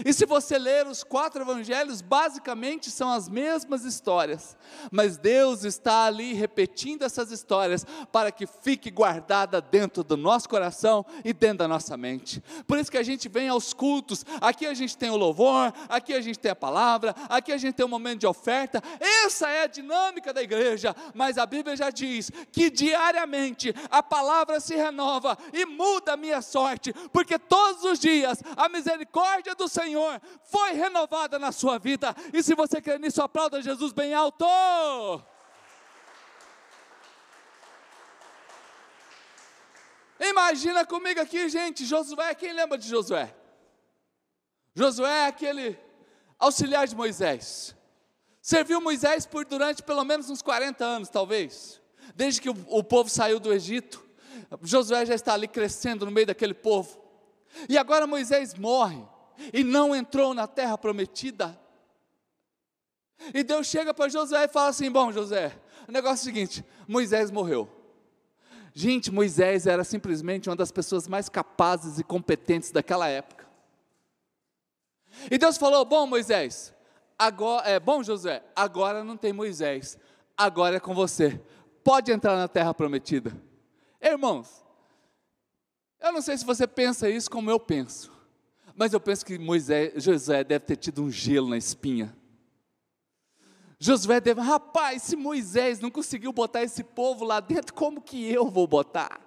[0.06, 4.56] E se você ler os quatro evangelhos, basicamente são as mesmas histórias,
[4.91, 11.06] mas Deus está ali repetindo essas histórias para que fique guardada dentro do nosso coração
[11.25, 12.41] e dentro da nossa mente.
[12.67, 16.13] Por isso que a gente vem aos cultos, aqui a gente tem o louvor, aqui
[16.13, 18.82] a gente tem a palavra, aqui a gente tem um momento de oferta.
[18.99, 24.60] Essa é a dinâmica da igreja, mas a Bíblia já diz que diariamente a palavra
[24.60, 29.79] se renova e muda a minha sorte, porque todos os dias a misericórdia do Senhor
[29.80, 32.13] Senhor foi renovada na sua vida.
[32.34, 34.46] E se você crê nisso, aplauda Jesus bem alto.
[40.20, 43.34] Imagina comigo aqui, gente, Josué, quem lembra de Josué?
[44.76, 45.80] Josué é aquele
[46.38, 47.74] auxiliar de Moisés.
[48.42, 51.82] Serviu Moisés por durante pelo menos uns 40 anos, talvez.
[52.15, 54.06] Desde que o, o povo saiu do Egito.
[54.62, 57.02] Josué já está ali crescendo no meio daquele povo.
[57.70, 59.02] E agora Moisés morre
[59.54, 61.60] e não entrou na terra prometida.
[63.34, 66.65] E Deus chega para Josué e fala assim: Bom, José, o negócio é o seguinte:
[66.88, 67.69] Moisés morreu.
[68.73, 73.47] Gente, Moisés era simplesmente uma das pessoas mais capazes e competentes daquela época.
[75.30, 76.73] E Deus falou: Bom, Moisés,
[77.17, 79.97] agora, é bom, José, agora não tem Moisés,
[80.38, 81.41] agora é com você.
[81.84, 83.36] Pode entrar na terra prometida.
[84.02, 84.63] Irmãos,
[85.99, 88.12] eu não sei se você pensa isso como eu penso,
[88.80, 92.15] mas eu penso que Moisés, Josué deve ter tido um gelo na espinha.
[93.78, 98.50] Josué deve, rapaz, se Moisés não conseguiu botar esse povo lá dentro, como que eu
[98.50, 99.20] vou botar?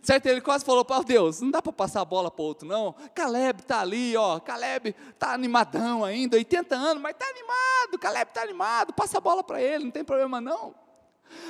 [0.00, 0.26] Certo?
[0.26, 2.94] Ele quase falou para Deus: não dá para passar a bola para outro, não.
[3.12, 4.38] Caleb está ali, ó.
[4.38, 7.98] Caleb está animadão ainda, 80 anos, mas está animado.
[7.98, 10.76] Caleb está animado, passa a bola para ele, não tem problema não.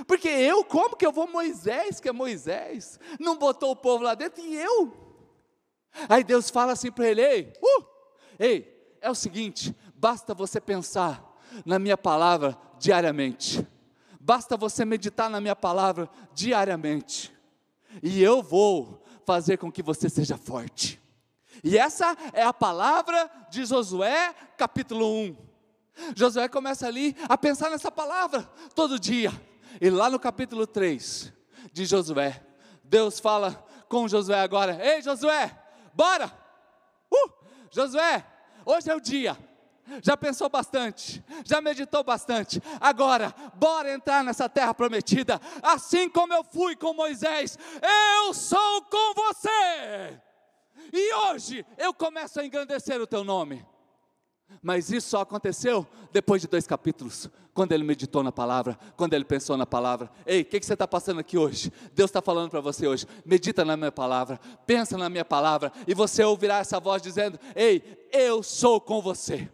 [0.06, 4.14] Porque eu, como que eu vou Moisés, que é Moisés, não botou o povo lá
[4.14, 5.07] dentro e eu?
[6.08, 7.84] Aí Deus fala assim para ele: ei, uh,
[8.38, 11.24] ei, é o seguinte, basta você pensar
[11.64, 13.66] na minha palavra diariamente,
[14.20, 17.34] basta você meditar na minha palavra diariamente,
[18.02, 21.00] e eu vou fazer com que você seja forte.
[21.62, 25.36] E essa é a palavra de Josué, capítulo 1.
[26.14, 28.42] Josué começa ali a pensar nessa palavra
[28.74, 29.32] todo dia.
[29.80, 31.32] E lá no capítulo 3
[31.72, 32.42] de Josué,
[32.84, 35.56] Deus fala com Josué agora: Ei Josué,
[35.98, 36.32] bora!
[37.12, 37.32] Uh,
[37.72, 38.24] Josué,
[38.64, 39.36] hoje é o dia.
[40.02, 42.62] Já pensou bastante, já meditou bastante.
[42.78, 45.40] Agora, bora entrar nessa terra prometida.
[45.62, 47.58] Assim como eu fui com Moisés,
[48.16, 50.20] eu sou com você.
[50.92, 53.66] E hoje eu começo a engrandecer o teu nome.
[54.62, 59.24] Mas isso só aconteceu depois de dois capítulos, quando ele meditou na palavra, quando ele
[59.24, 60.10] pensou na palavra.
[60.26, 61.72] Ei, o que, que, você está passando aqui hoje?
[61.94, 63.06] Deus está falando para você hoje.
[63.24, 68.08] Medita na minha palavra, pensa na minha palavra, e você ouvirá essa voz dizendo: Ei,
[68.12, 69.48] eu sou com você.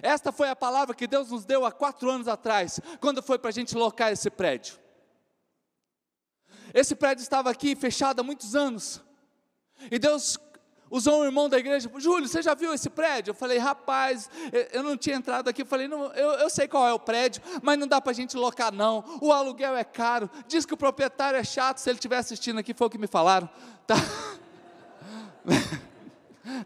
[0.00, 3.50] Esta foi a palavra que Deus nos deu há quatro anos atrás, quando foi para
[3.50, 4.78] a gente locar esse prédio.
[6.72, 9.02] Esse prédio estava aqui fechado há muitos anos,
[9.90, 10.38] e Deus
[10.92, 13.30] usou um irmão da igreja, Júlio, você já viu esse prédio?
[13.30, 14.28] Eu falei, rapaz,
[14.72, 17.42] eu não tinha entrado aqui, eu falei, não, eu, eu sei qual é o prédio,
[17.62, 20.76] mas não dá para a gente locar não, o aluguel é caro, diz que o
[20.76, 23.48] proprietário é chato, se ele estiver assistindo aqui, foi o que me falaram,
[23.86, 23.96] tá?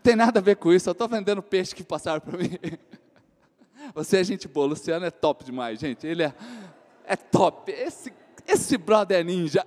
[0.02, 2.58] Tem nada a ver com isso, eu estou vendendo peixe que passaram para mim.
[3.94, 6.34] Você é gente boa, Luciano é top demais, gente, ele é,
[7.04, 8.12] é top, esse,
[8.44, 9.64] esse brother é ninja,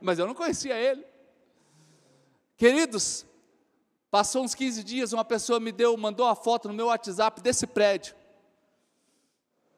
[0.00, 1.06] mas eu não conhecia ele.
[2.56, 3.24] Queridos,
[4.16, 7.66] Passou uns 15 dias, uma pessoa me deu, mandou a foto no meu WhatsApp desse
[7.66, 8.14] prédio.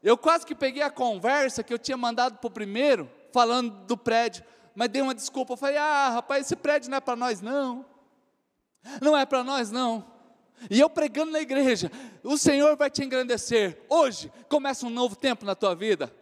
[0.00, 3.96] Eu quase que peguei a conversa que eu tinha mandado para o primeiro, falando do
[3.96, 4.44] prédio,
[4.76, 5.54] mas dei uma desculpa.
[5.54, 7.84] Eu falei: ah, rapaz, esse prédio não é para nós, não.
[9.02, 10.06] Não é para nós, não.
[10.70, 11.90] E eu pregando na igreja,
[12.22, 13.82] o Senhor vai te engrandecer.
[13.88, 16.14] Hoje começa um novo tempo na tua vida.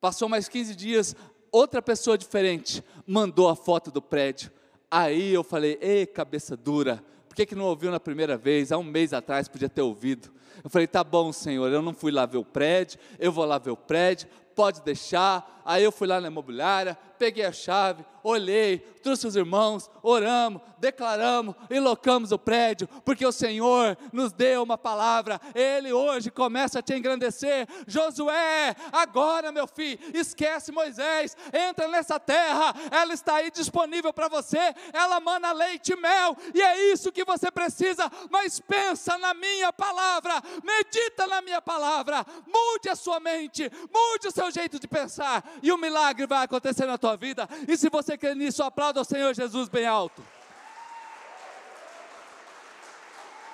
[0.00, 1.14] Passou mais 15 dias,
[1.52, 4.50] outra pessoa diferente mandou a foto do prédio.
[4.90, 7.04] Aí eu falei: ei, cabeça dura,
[7.34, 8.70] por que, que não ouviu na primeira vez?
[8.70, 10.30] Há um mês atrás podia ter ouvido.
[10.62, 13.58] Eu falei, tá bom, Senhor, eu não fui lá ver o prédio, eu vou lá
[13.58, 15.60] ver o prédio, pode deixar.
[15.64, 21.54] Aí eu fui lá na imobiliária, peguei a chave, olhei, trouxe os irmãos, oramos, declaramos
[21.68, 26.82] e locamos o prédio, porque o Senhor nos deu uma palavra, Ele hoje começa a
[26.82, 27.68] te engrandecer.
[27.86, 34.74] Josué, agora meu filho, esquece Moisés, entra nessa terra, ela está aí disponível para você,
[34.92, 39.70] ela mana leite e mel, e é isso que você precisa, mas pensa na minha
[39.70, 45.44] palavra, medita na minha palavra, mude a sua mente, mude o seu jeito de pensar,
[45.62, 47.48] e o milagre vai acontecer na tua vida.
[47.68, 50.24] E se você crê nisso, aplauda o Senhor Jesus bem alto.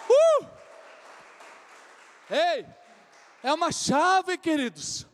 [0.08, 0.46] Uh!
[2.30, 2.66] Ei,
[3.42, 5.06] é uma chave, queridos.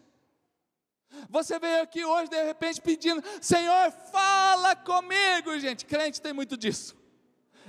[1.30, 5.86] Você veio aqui hoje de repente pedindo, Senhor, fala comigo, gente.
[5.86, 6.96] Crente tem muito disso.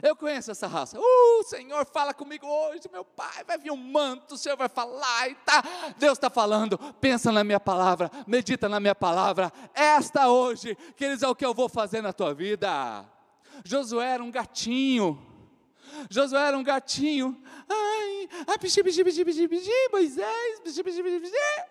[0.01, 0.99] Eu conheço essa raça.
[0.99, 3.43] Uh, Senhor, fala comigo hoje, meu pai.
[3.45, 5.63] Vai vir um manto, o Senhor vai falar e tá.
[5.97, 6.77] Deus está falando.
[7.01, 9.51] Pensa na minha palavra, medita na minha palavra.
[9.73, 13.05] Esta hoje, queridos, é o que eu vou fazer na tua vida.
[13.63, 15.19] Josué era um gatinho.
[16.09, 17.41] Josué era um gatinho.
[17.67, 21.63] Ai, ai, pixi, pixi, pixi, pixi, pixi, Moisés, pixi, pixi, pixi, pixi.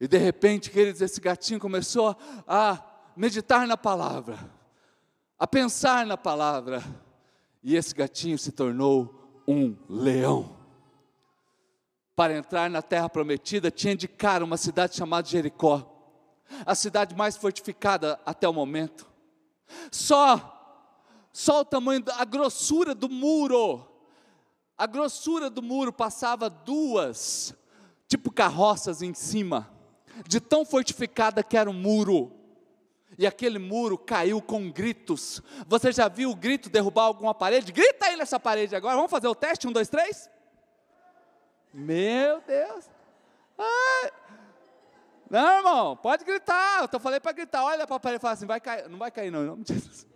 [0.00, 2.80] E de repente, queridos, esse gatinho começou a
[3.16, 4.38] meditar na palavra
[5.44, 6.82] a pensar na palavra,
[7.62, 10.56] e esse gatinho se tornou um leão.
[12.16, 15.86] Para entrar na terra prometida, tinha de cara uma cidade chamada Jericó,
[16.64, 19.06] a cidade mais fortificada até o momento.
[19.92, 20.88] Só,
[21.30, 23.86] só o tamanho, a grossura do muro,
[24.78, 27.54] a grossura do muro passava duas,
[28.08, 29.70] tipo carroças em cima,
[30.26, 32.32] de tão fortificada que era o muro
[33.18, 35.42] e aquele muro caiu com gritos.
[35.66, 37.72] Você já viu o grito derrubar alguma parede?
[37.72, 38.96] Grita aí nessa parede agora.
[38.96, 39.66] Vamos fazer o teste?
[39.66, 40.30] Um, dois, três.
[41.72, 42.90] Meu Deus.
[43.58, 44.10] Ai.
[45.30, 46.88] Não, irmão, pode gritar.
[46.92, 47.64] Eu falei para gritar.
[47.64, 48.88] Olha para a parede e fala assim: vai cair.
[48.88, 50.06] Não vai cair, não, em nome de Jesus.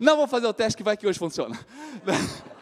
[0.00, 1.58] Não vou fazer o teste que vai que hoje funciona.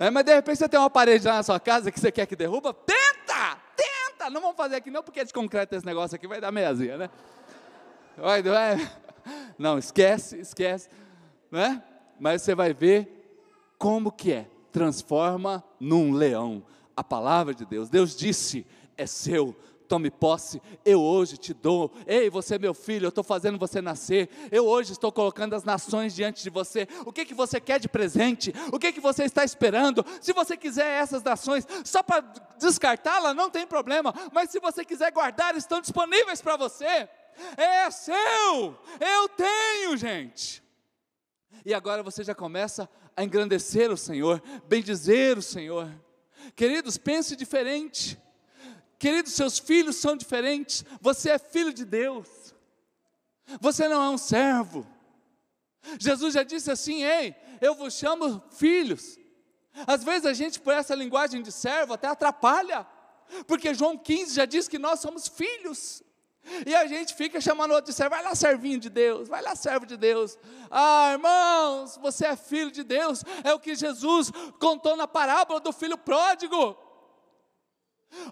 [0.00, 2.24] É, mas de repente você tem uma parede lá na sua casa que você quer
[2.24, 3.17] que derruba, tenta!
[4.28, 4.30] Tenta!
[4.30, 7.10] Não vamos fazer aqui não, porque de concreto esse negócio aqui, vai dar meiazinha, né?
[8.16, 8.90] Vai, vai.
[9.58, 10.88] Não, esquece, esquece.
[11.50, 11.82] Né?
[12.18, 14.46] Mas você vai ver como que é.
[14.70, 16.62] Transforma num leão.
[16.96, 17.88] A palavra de Deus.
[17.88, 19.56] Deus disse, é seu
[19.88, 21.90] tome posse, eu hoje te dou.
[22.06, 24.28] Ei, você é meu filho, eu estou fazendo você nascer.
[24.52, 26.86] Eu hoje estou colocando as nações diante de você.
[27.06, 28.52] O que que você quer de presente?
[28.70, 30.04] O que que você está esperando?
[30.20, 32.20] Se você quiser essas nações só para
[32.58, 34.14] descartá-la, não tem problema.
[34.32, 37.08] Mas se você quiser guardar, estão disponíveis para você.
[37.56, 40.62] É seu, eu tenho, gente.
[41.64, 45.88] E agora você já começa a engrandecer o Senhor, bendizer o Senhor.
[46.54, 48.18] Queridos, pense diferente.
[48.98, 50.84] Queridos, seus filhos são diferentes.
[51.00, 52.28] Você é filho de Deus.
[53.60, 54.86] Você não é um servo.
[55.98, 59.18] Jesus já disse assim: Ei, eu vos chamo filhos.
[59.86, 62.86] Às vezes a gente, por essa linguagem de servo, até atrapalha,
[63.46, 66.02] porque João 15 já diz que nós somos filhos.
[66.66, 69.54] E a gente fica chamando outro de servo, vai lá, servinho de Deus, vai lá,
[69.54, 70.38] servo de Deus.
[70.70, 75.72] Ah, irmãos, você é filho de Deus, é o que Jesus contou na parábola do
[75.72, 76.76] filho pródigo.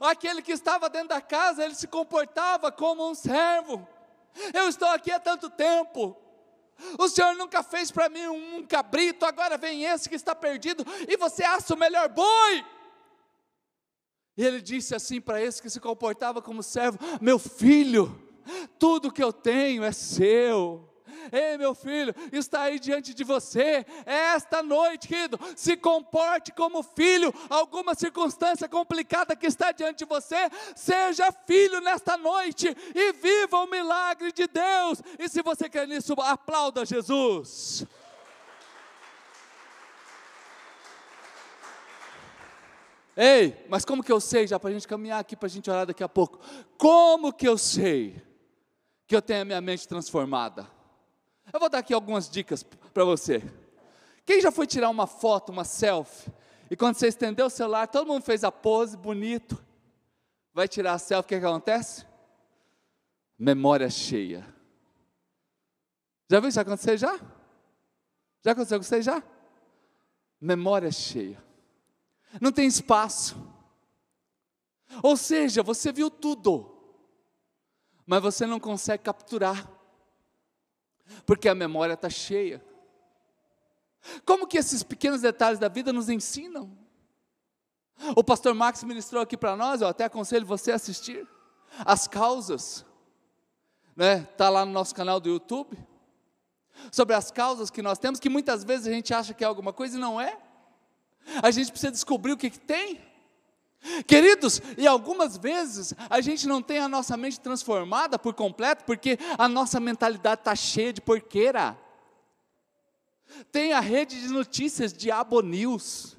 [0.01, 3.87] Aquele que estava dentro da casa, ele se comportava como um servo.
[4.53, 6.17] Eu estou aqui há tanto tempo.
[6.99, 11.17] O Senhor nunca fez para mim um cabrito, agora vem esse que está perdido e
[11.17, 12.65] você acha o melhor boi.
[14.37, 18.23] E ele disse assim para esse que se comportava como servo: Meu filho,
[18.79, 20.87] tudo que eu tenho é seu.
[21.33, 27.33] Ei, meu filho, está aí diante de você, esta noite, querido, se comporte como filho,
[27.49, 33.71] alguma circunstância complicada que está diante de você, seja filho nesta noite e viva o
[33.71, 35.03] milagre de Deus.
[35.19, 37.87] E se você quer nisso, aplauda Jesus.
[43.17, 45.71] Ei, mas como que eu sei, já para a gente caminhar aqui, para a gente
[45.71, 46.39] orar daqui a pouco,
[46.77, 48.23] como que eu sei
[49.07, 50.76] que eu tenho a minha mente transformada?
[51.53, 53.43] Eu vou dar aqui algumas dicas para você.
[54.25, 56.33] Quem já foi tirar uma foto, uma selfie,
[56.71, 59.65] e quando você estendeu o celular, todo mundo fez a pose, bonito,
[60.53, 62.05] vai tirar a selfie, o que, que acontece?
[63.39, 64.45] Memória cheia.
[66.29, 67.21] Já viu isso acontecer já?
[68.43, 69.23] Já aconteceu com você já?
[70.41, 71.43] Memória cheia.
[72.41, 73.37] Não tem espaço.
[75.03, 76.75] Ou seja, você viu tudo,
[78.05, 79.76] mas você não consegue capturar
[81.25, 82.65] porque a memória está cheia.
[84.25, 86.71] Como que esses pequenos detalhes da vida nos ensinam?
[88.15, 91.27] O pastor Max ministrou aqui para nós, eu até aconselho você a assistir.
[91.85, 92.85] As causas,
[93.95, 94.21] né?
[94.37, 95.77] Tá lá no nosso canal do YouTube.
[96.93, 99.73] Sobre as causas que nós temos, que muitas vezes a gente acha que é alguma
[99.73, 100.39] coisa e não é.
[101.43, 103.01] A gente precisa descobrir o que, que tem.
[104.07, 109.19] Queridos, e algumas vezes a gente não tem a nossa mente transformada por completo, porque
[109.39, 111.79] a nossa mentalidade está cheia de porqueira.
[113.51, 116.17] Tem a rede de notícias Diabo News.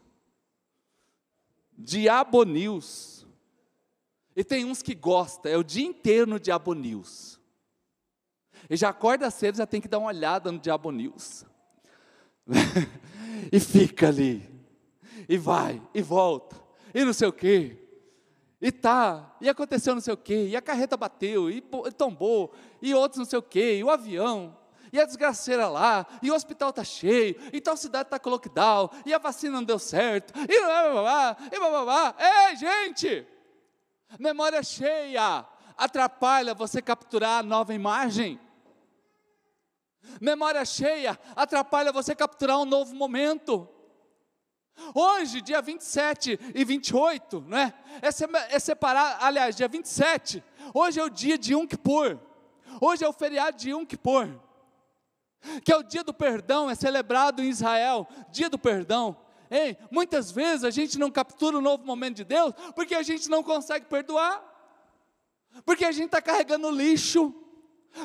[1.78, 3.26] Diabo News.
[4.36, 7.40] E tem uns que gostam, é o dia inteiro no Diabo News.
[8.70, 11.46] E já acorda cedo, já tem que dar uma olhada no Diabo News.
[13.52, 14.48] e fica ali.
[15.28, 16.67] E vai, e volta
[16.98, 17.78] e não sei o quê.
[18.60, 21.62] E tá, e aconteceu não sei o quê, e a carreta bateu, e,
[21.96, 24.58] tombou, e outros não sei o quê, e o avião,
[24.92, 28.90] e a desgraceira lá, e o hospital está cheio, e tal cidade está com lockdown,
[29.06, 32.16] e a vacina não deu certo, e blá, e blá.
[32.50, 33.28] Ei, gente!
[34.18, 35.46] Memória cheia
[35.78, 38.40] atrapalha você capturar a nova imagem.
[40.20, 43.70] Memória cheia atrapalha você capturar um novo momento.
[44.94, 47.74] Hoje, dia 27 e 28, né?
[48.02, 52.20] É, é separar, aliás, dia 27, hoje é o dia de Yom Kippur.
[52.80, 54.30] Hoje é o feriado de Yom Kippur.
[55.64, 59.18] Que é o dia do perdão, é celebrado em Israel, dia do perdão.
[59.50, 63.30] Ei, muitas vezes a gente não captura o novo momento de Deus porque a gente
[63.30, 64.44] não consegue perdoar,
[65.66, 67.34] porque a gente está carregando lixo,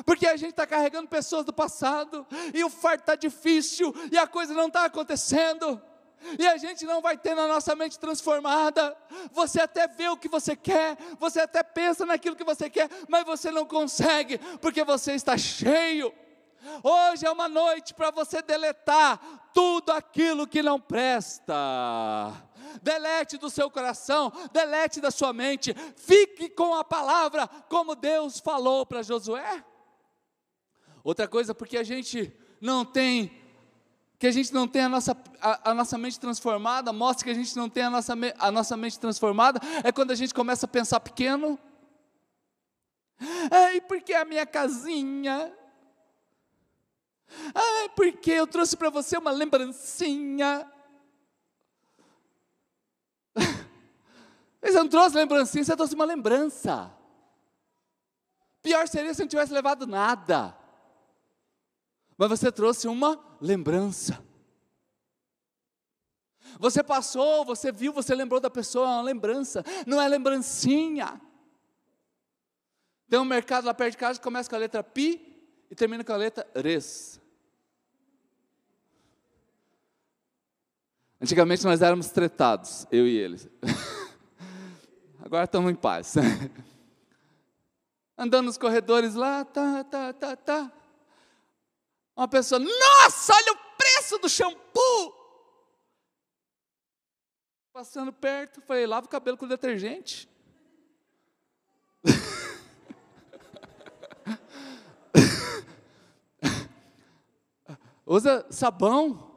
[0.05, 4.25] porque a gente está carregando pessoas do passado, e o fardo está difícil, e a
[4.25, 5.81] coisa não está acontecendo
[6.37, 8.95] e a gente não vai ter na nossa mente transformada.
[9.31, 13.25] Você até vê o que você quer, você até pensa naquilo que você quer, mas
[13.25, 16.13] você não consegue, porque você está cheio.
[16.81, 19.19] Hoje é uma noite para você deletar
[19.53, 21.53] tudo aquilo que não presta.
[22.81, 28.85] delete do seu coração, delete da sua mente, fique com a palavra, como Deus falou
[28.85, 29.63] para Josué.
[31.03, 33.42] Outra coisa, porque a gente não tem,
[34.23, 37.33] que a gente não tem a nossa, a, a, nossa mente transformada, mostra que a
[37.33, 40.69] gente não tem a nossa, a nossa mente transformada, é quando a gente começa a
[40.69, 41.59] pensar pequeno.
[43.51, 45.53] Ai, porque a minha casinha,
[47.53, 50.71] ah, porque eu trouxe para você uma lembrancinha.
[54.63, 56.89] Você não trouxe lembrancinha, você trouxe uma lembrança.
[58.61, 60.62] Pior seria se não tivesse levado nada.
[62.17, 64.23] Mas você trouxe uma lembrança.
[66.59, 71.19] Você passou, você viu, você lembrou da pessoa, é uma lembrança, não é lembrancinha.
[73.09, 75.21] Tem um mercado lá perto de casa que começa com a letra pi
[75.69, 77.19] e termina com a letra res.
[81.19, 83.47] Antigamente nós éramos tretados, eu e eles.
[85.23, 86.15] Agora estamos em paz.
[88.17, 90.82] Andando nos corredores lá, tá, tá, tá, tá.
[92.15, 95.23] Uma pessoa, nossa, olha o preço do shampoo.
[97.71, 100.29] Passando perto, falei, lava o cabelo com detergente.
[108.05, 109.33] Usa sabão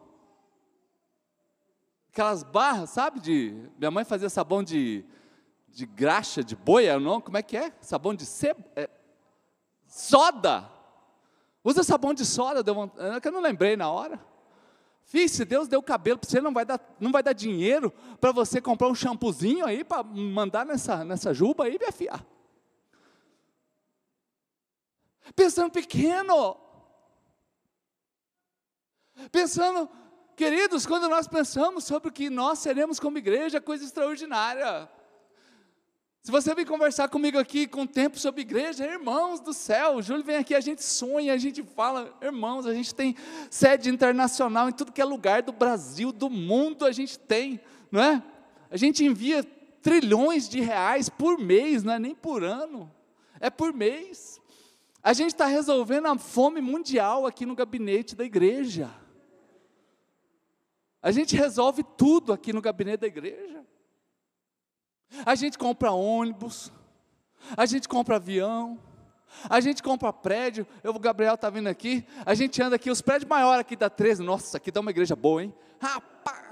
[2.16, 3.20] aquelas barras, sabe?
[3.20, 5.04] De, minha mãe fazia sabão de,
[5.68, 7.20] de graxa, de boia, não?
[7.20, 7.70] Como é que é?
[7.82, 8.64] Sabão de sebo?
[8.74, 8.88] É,
[9.86, 10.75] soda.
[11.68, 14.24] Usa sabão de soda, deu é que eu não lembrei na hora.
[15.02, 18.30] Fiz, se Deus deu cabelo para você, não vai dar, não vai dar dinheiro para
[18.30, 22.24] você comprar um shampoozinho aí para mandar nessa, nessa juba aí, minha filha.
[25.34, 26.56] Pensando pequeno.
[29.32, 29.90] Pensando
[30.36, 34.86] Queridos, quando nós pensamos sobre o que nós seremos como igreja, coisa extraordinária.
[36.26, 40.24] Se você vem conversar comigo aqui com tempo sobre igreja, irmãos do céu, o Júlio
[40.24, 43.14] vem aqui, a gente sonha, a gente fala, irmãos, a gente tem
[43.48, 47.60] sede internacional em tudo que é lugar do Brasil, do mundo, a gente tem,
[47.92, 48.20] não é?
[48.68, 49.44] A gente envia
[49.80, 52.92] trilhões de reais por mês, não é nem por ano,
[53.38, 54.40] é por mês.
[55.04, 58.90] A gente está resolvendo a fome mundial aqui no gabinete da igreja.
[61.00, 63.64] A gente resolve tudo aqui no gabinete da igreja.
[65.24, 66.72] A gente compra ônibus,
[67.56, 68.78] a gente compra avião,
[69.48, 70.66] a gente compra prédio.
[70.82, 72.04] Eu, o Gabriel está vindo aqui.
[72.24, 74.22] A gente anda aqui, os prédios maiores aqui da 13.
[74.22, 75.54] Nossa, aqui dá uma igreja boa, hein?
[75.80, 76.46] Rapaz!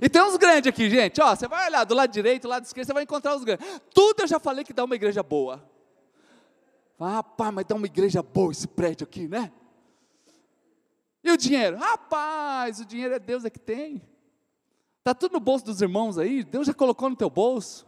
[0.00, 1.20] E tem uns grandes aqui, gente.
[1.20, 3.66] Ó, você vai olhar do lado direito, do lado esquerdo, você vai encontrar os grandes.
[3.94, 5.62] Tudo eu já falei que dá uma igreja boa.
[6.98, 9.52] Rapaz, mas dá uma igreja boa esse prédio aqui, né?
[11.22, 11.76] E o dinheiro?
[11.76, 14.02] Rapaz, o dinheiro é Deus é que tem.
[15.02, 17.84] Está tudo no bolso dos irmãos aí, Deus já colocou no teu bolso.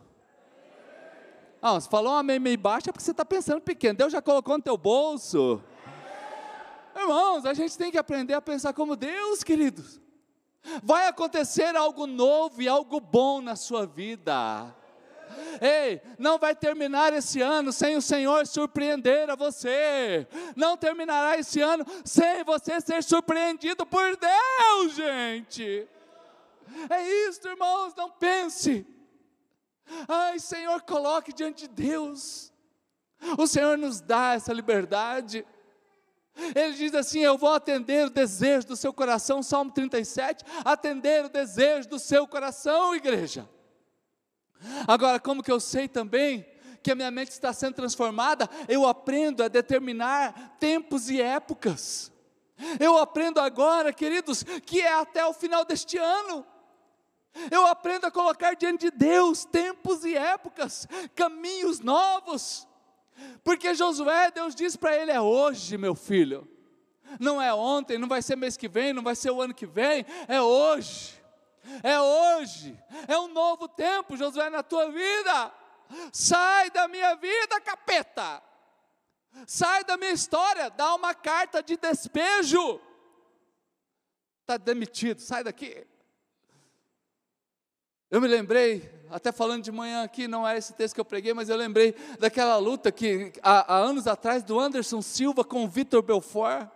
[1.63, 4.57] Ah, você falou amém meio baixo, é porque você está pensando pequeno, Deus já colocou
[4.57, 5.63] no teu bolso.
[6.97, 10.01] Irmãos, a gente tem que aprender a pensar como Deus, queridos.
[10.83, 14.75] Vai acontecer algo novo e algo bom na sua vida.
[15.61, 20.27] Ei, não vai terminar esse ano sem o Senhor surpreender a você.
[20.57, 25.89] Não terminará esse ano sem você ser surpreendido por Deus, gente.
[26.89, 28.87] É isso, irmãos, não pense.
[30.09, 32.53] Ai, Senhor, coloque diante de Deus.
[33.39, 35.47] O Senhor nos dá essa liberdade.
[36.55, 40.45] Ele diz assim: Eu vou atender o desejo do seu coração, Salmo 37.
[40.65, 43.49] Atender o desejo do seu coração, igreja.
[44.87, 46.47] Agora, como que eu sei também
[46.83, 48.49] que a minha mente está sendo transformada?
[48.69, 52.13] Eu aprendo a determinar tempos e épocas.
[52.79, 56.47] Eu aprendo agora, queridos, que é até o final deste ano.
[57.51, 62.67] Eu aprendo a colocar diante de Deus tempos e épocas, caminhos novos.
[63.43, 66.49] Porque Josué, Deus diz para ele: é hoje, meu filho.
[67.21, 69.67] Não é ontem, não vai ser mês que vem, não vai ser o ano que
[69.67, 71.23] vem, é hoje
[71.83, 72.79] é hoje,
[73.09, 75.53] é um novo tempo, Josué, na tua vida.
[76.13, 78.43] Sai da minha vida, capeta.
[79.47, 82.81] Sai da minha história, dá uma carta de despejo.
[84.43, 85.87] Está demitido, sai daqui.
[88.15, 91.35] Eu me lembrei, até falando de manhã aqui, não é esse texto que eu preguei,
[91.35, 95.69] mas eu lembrei daquela luta que há, há anos atrás do Anderson Silva com o
[95.69, 96.69] Vitor Belfort.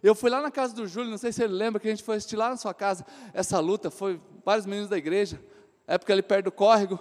[0.00, 2.04] Eu fui lá na casa do Júlio, não sei se ele lembra, que a gente
[2.04, 5.42] foi assistir lá na sua casa essa luta, foi vários meninos da igreja,
[5.88, 7.00] época ali perto do córrego.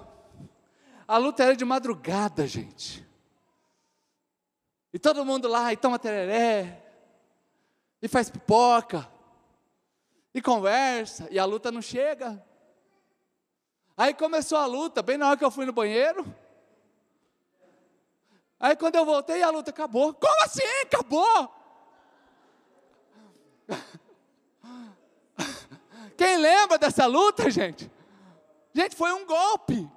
[1.07, 3.07] A luta era de madrugada, gente.
[4.91, 6.83] E todo mundo lá, e toma tereré,
[8.01, 9.07] e faz pipoca.
[10.33, 12.43] e conversa, e a luta não chega.
[13.95, 16.25] Aí começou a luta, bem na hora que eu fui no banheiro.
[18.59, 20.13] Aí quando eu voltei, a luta acabou.
[20.13, 20.61] Como assim?
[20.83, 21.53] Acabou?
[26.17, 27.91] Quem lembra dessa luta, gente?
[28.73, 29.89] Gente, foi um golpe.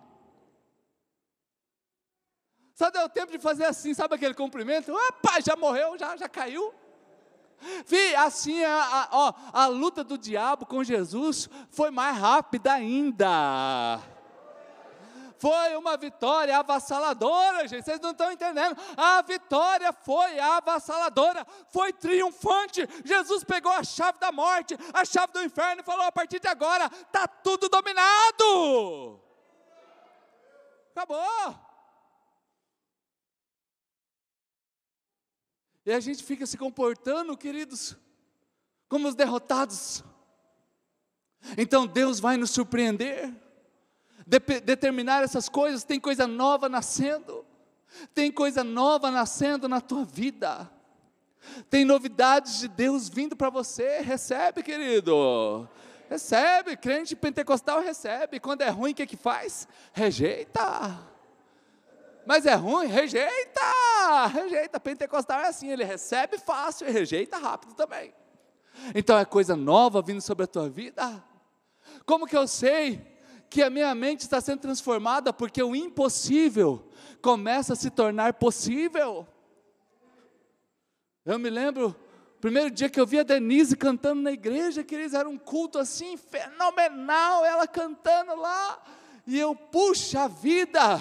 [2.74, 4.92] Só deu tempo de fazer assim, sabe aquele cumprimento?
[4.92, 6.74] Opa, já morreu, já, já caiu.
[7.86, 14.00] Vi, assim, a, a, ó, a luta do diabo com Jesus foi mais rápida ainda.
[15.38, 17.84] Foi uma vitória avassaladora, gente.
[17.84, 18.76] Vocês não estão entendendo.
[18.96, 22.88] A vitória foi avassaladora, foi triunfante.
[23.04, 26.48] Jesus pegou a chave da morte, a chave do inferno e falou: a partir de
[26.48, 29.20] agora está tudo dominado.
[30.94, 31.65] Acabou.
[35.86, 37.96] E a gente fica se comportando, queridos,
[38.88, 40.02] como os derrotados.
[41.56, 43.32] Então Deus vai nos surpreender,
[44.26, 45.84] de determinar essas coisas.
[45.84, 47.46] Tem coisa nova nascendo,
[48.12, 50.68] tem coisa nova nascendo na tua vida,
[51.70, 54.00] tem novidades de Deus vindo para você.
[54.00, 55.68] Recebe, querido,
[56.10, 56.76] recebe.
[56.76, 58.40] Crente pentecostal recebe.
[58.40, 59.68] Quando é ruim, o que, que faz?
[59.92, 61.14] Rejeita
[62.26, 64.80] mas é ruim, rejeita, rejeita.
[64.80, 68.12] Pentecostal é assim, ele recebe fácil e rejeita rápido também.
[68.94, 71.22] Então é coisa nova vindo sobre a tua vida.
[72.04, 73.16] Como que eu sei
[73.48, 75.32] que a minha mente está sendo transformada?
[75.32, 76.90] Porque o impossível
[77.22, 79.26] começa a se tornar possível.
[81.24, 81.94] Eu me lembro,
[82.40, 85.78] primeiro dia que eu vi a Denise cantando na igreja, que eles era um culto
[85.78, 88.82] assim fenomenal, ela cantando lá,
[89.26, 91.00] e eu, puxa vida,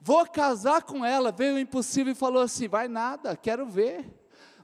[0.00, 1.32] vou casar com ela.
[1.32, 4.08] Veio o impossível e falou assim: vai nada, quero ver.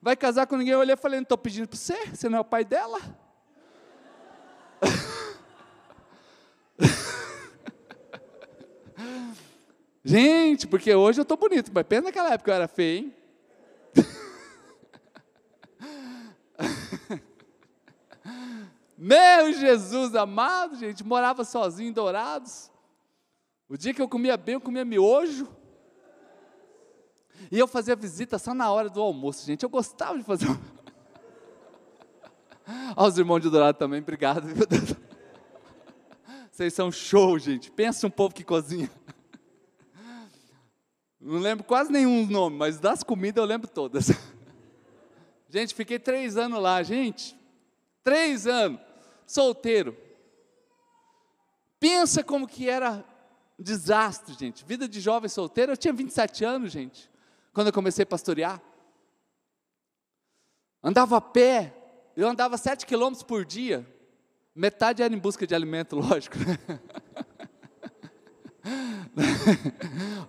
[0.01, 0.73] Vai casar com ninguém?
[0.73, 3.01] Eu olhei e falei: não estou pedindo para você, você não é o pai dela.
[10.05, 13.15] Gente, porque hoje eu estou bonito, mas pensa naquela época eu era feio, hein?
[18.97, 22.71] Meu Jesus amado, gente, morava sozinho em Dourados.
[23.69, 25.49] O dia que eu comia bem, eu comia miojo.
[27.51, 29.63] E eu fazia visita só na hora do almoço, gente.
[29.63, 30.49] Eu gostava de fazer.
[32.97, 34.49] Olha os irmãos de Dourado também, obrigado.
[36.51, 37.71] Vocês são show, gente.
[37.71, 38.91] Pensa um povo que cozinha.
[41.21, 44.11] Não lembro quase nenhum nome, mas das comidas eu lembro todas.
[45.51, 47.35] Gente, fiquei três anos lá, gente.
[48.05, 48.79] Três anos,
[49.27, 49.97] solteiro.
[51.81, 53.03] Pensa como que era
[53.59, 54.65] desastre, gente.
[54.65, 55.73] Vida de jovem solteiro.
[55.73, 57.11] Eu tinha 27 anos, gente,
[57.53, 58.63] quando eu comecei a pastorear.
[60.83, 61.75] Andava a pé,
[62.17, 63.87] eu andava 7 quilômetros por dia.
[64.55, 66.37] Metade era em busca de alimento, lógico.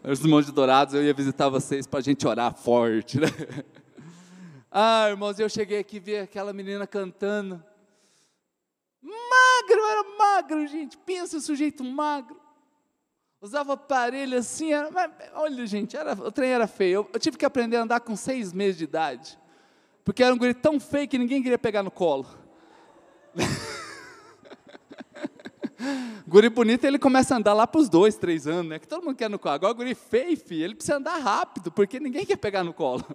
[0.03, 3.27] Os irmãos de Dourados, eu ia visitar vocês para a gente orar forte, né?
[4.71, 7.63] Ah, irmãos, eu cheguei aqui vi aquela menina cantando.
[9.01, 10.97] Magro, era magro, gente.
[10.97, 12.38] Pensa o sujeito magro.
[13.41, 16.95] Usava aparelho assim, era, mas, olha gente, era, o trem era feio.
[16.95, 19.39] Eu, eu, tive que aprender a andar com seis meses de idade,
[20.03, 22.27] porque era um guri tão feio que ninguém queria pegar no colo.
[26.27, 28.79] guri bonito, ele começa a andar lá para os dois, três anos, né?
[28.79, 29.55] Que todo mundo quer no colo.
[29.55, 33.05] Agora o guri feio, filho, ele precisa andar rápido, porque ninguém quer pegar no colo.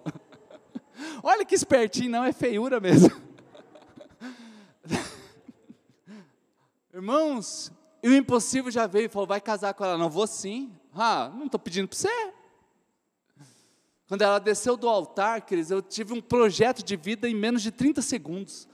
[1.21, 3.11] olha que espertinho, não, é feiura mesmo.
[6.91, 7.71] Irmãos,
[8.05, 9.97] e o impossível já veio e falou: vai casar com ela.
[9.97, 10.71] Não, vou sim.
[10.93, 12.33] Ah, não estou pedindo para você.
[14.07, 17.71] Quando ela desceu do altar, queridos, eu tive um projeto de vida em menos de
[17.71, 18.67] 30 segundos.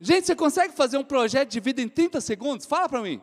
[0.00, 2.64] Gente, você consegue fazer um projeto de vida em 30 segundos?
[2.64, 3.20] Fala para mim.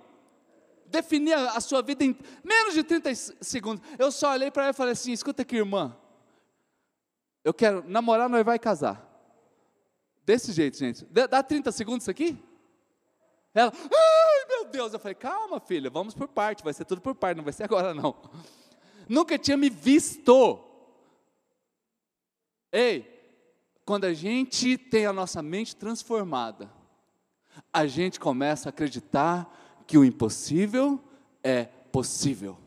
[0.85, 3.83] Definir a sua vida em menos de 30 segundos.
[3.97, 5.97] Eu só olhei para ela e falei assim: escuta aqui, irmã.
[7.43, 9.03] Eu quero namorar, nós vai casar.
[10.23, 11.03] Desse jeito, gente.
[11.05, 12.37] Dá 30 segundos isso aqui?
[13.55, 14.33] Ela, ai
[14.73, 17.53] Deus, eu falei, calma filha, vamos por parte, vai ser tudo por parte, não vai
[17.53, 18.15] ser agora não.
[19.07, 20.59] Nunca tinha me visto.
[22.71, 23.07] Ei,
[23.85, 26.71] quando a gente tem a nossa mente transformada,
[27.71, 30.99] a gente começa a acreditar que o impossível
[31.43, 32.57] é possível.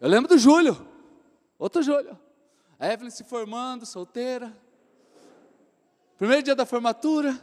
[0.00, 0.88] Eu lembro do Júlio,
[1.58, 2.18] outro Júlio.
[2.78, 4.56] A Evelyn se formando, solteira.
[6.16, 7.38] Primeiro dia da formatura,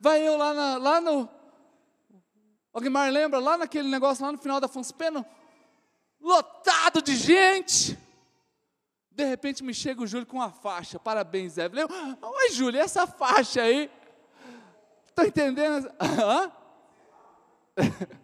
[0.00, 1.28] Vai eu lá, na, lá no.
[2.80, 3.38] Guimar lembra?
[3.38, 5.26] Lá naquele negócio, lá no final da Afonso Pena,
[6.20, 7.98] lotado de gente.
[9.10, 10.98] De repente me chega o Júlio com uma faixa.
[10.98, 11.58] Parabéns.
[11.58, 11.88] Eu,
[12.22, 13.90] Oi, Júlio, essa faixa aí?
[15.08, 15.90] Está entendendo?
[16.00, 16.52] Hã?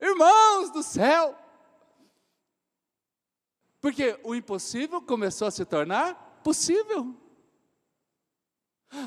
[0.00, 1.36] Irmãos do céu!
[3.80, 7.14] Porque o impossível começou a se tornar possível.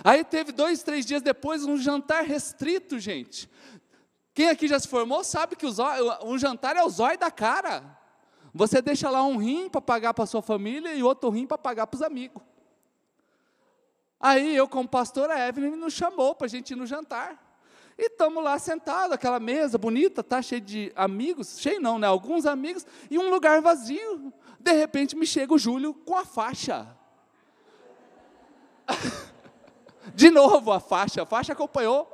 [0.03, 3.49] Aí teve dois, três dias depois um jantar restrito, gente.
[4.33, 5.65] Quem aqui já se formou sabe que
[6.23, 7.97] um jantar é o zóio da cara.
[8.53, 11.87] Você deixa lá um rim para pagar para sua família e outro rim para pagar
[11.87, 12.41] para os amigos.
[14.19, 17.49] Aí eu, como pastor, a Evelyn nos chamou para a gente ir no jantar.
[17.97, 22.07] E estamos lá sentados, aquela mesa bonita, tá cheia de amigos, cheio não, né?
[22.07, 24.31] Alguns amigos, e um lugar vazio.
[24.59, 26.87] De repente me chega o Júlio com a faixa.
[30.15, 32.07] De novo a faixa, a faixa acompanhou.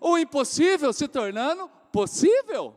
[0.00, 2.76] O impossível se tornando possível.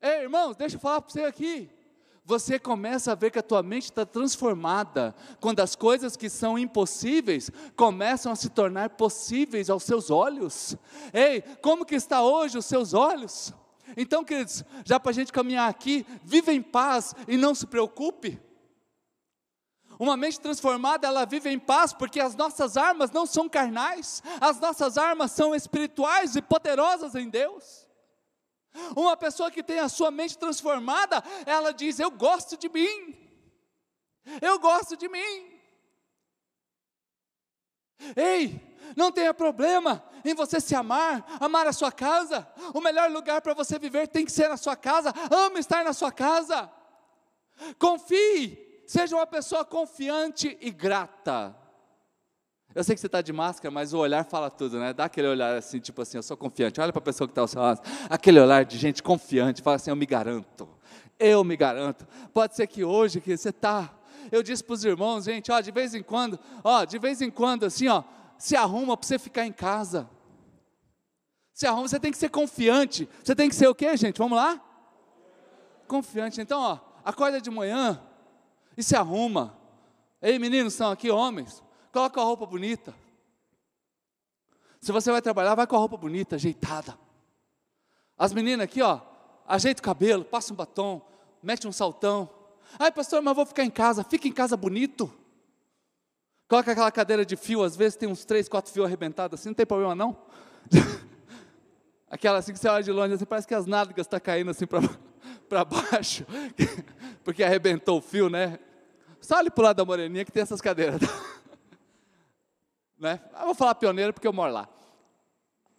[0.00, 1.70] Ei, irmãos, deixa eu falar para você aqui.
[2.24, 6.58] Você começa a ver que a tua mente está transformada quando as coisas que são
[6.58, 10.76] impossíveis começam a se tornar possíveis aos seus olhos.
[11.12, 13.52] Ei, como que está hoje os seus olhos?
[13.96, 18.40] Então, queridos, já para a gente caminhar aqui, viva em paz e não se preocupe.
[20.00, 24.58] Uma mente transformada, ela vive em paz, porque as nossas armas não são carnais, as
[24.58, 27.86] nossas armas são espirituais e poderosas em Deus.
[28.96, 33.14] Uma pessoa que tem a sua mente transformada, ela diz: Eu gosto de mim,
[34.40, 35.60] eu gosto de mim.
[38.16, 38.58] Ei,
[38.96, 42.50] não tenha problema em você se amar, amar a sua casa.
[42.72, 45.12] O melhor lugar para você viver tem que ser na sua casa.
[45.30, 46.72] Ame estar na sua casa.
[47.78, 51.54] Confie, seja uma pessoa confiante e grata.
[52.74, 54.92] Eu sei que você está de máscara, mas o olhar fala tudo, né?
[54.92, 56.80] Dá aquele olhar assim, tipo assim, eu sou confiante.
[56.80, 57.80] Olha para a pessoa que está ao seu lado.
[58.08, 60.68] Aquele olhar de gente confiante, fala assim, eu me garanto.
[61.20, 62.04] Eu me garanto.
[62.34, 63.96] Pode ser que hoje que você está.
[64.32, 67.30] Eu disse para os irmãos, gente, ó, de vez em quando, ó, de vez em
[67.30, 68.02] quando, assim, ó,
[68.36, 70.10] se arruma para você ficar em casa.
[71.54, 73.08] Se arruma, você tem que ser confiante.
[73.22, 74.18] Você tem que ser o quê, gente?
[74.18, 74.60] Vamos lá?
[75.86, 76.40] Confiante.
[76.40, 78.02] Então, ó, acorda de manhã
[78.76, 79.56] e se arruma.
[80.20, 81.62] Ei, meninos, são aqui homens
[81.92, 82.94] coloca a roupa bonita.
[84.80, 86.98] Se você vai trabalhar, vai com a roupa bonita, ajeitada.
[88.16, 89.00] As meninas aqui, ó,
[89.46, 91.02] ajeita o cabelo, passa um batom,
[91.42, 92.28] mete um saltão.
[92.78, 94.04] Ai, pastor, mas vou ficar em casa.
[94.04, 95.12] Fica em casa bonito.
[96.48, 99.54] Coloca aquela cadeira de fio, às vezes tem uns três, quatro fios arrebentados assim, não
[99.54, 100.16] tem problema não.
[102.10, 104.50] Aquela assim que você olha de longe, assim, parece que as nádegas estão tá caindo
[104.50, 104.80] assim para
[105.64, 106.24] baixo,
[107.24, 108.58] porque arrebentou o fio, né?
[109.20, 111.00] Só olhe para o lado da moreninha que tem essas cadeiras.
[112.98, 113.20] né?
[113.38, 114.68] Eu vou falar pioneiro porque eu moro lá.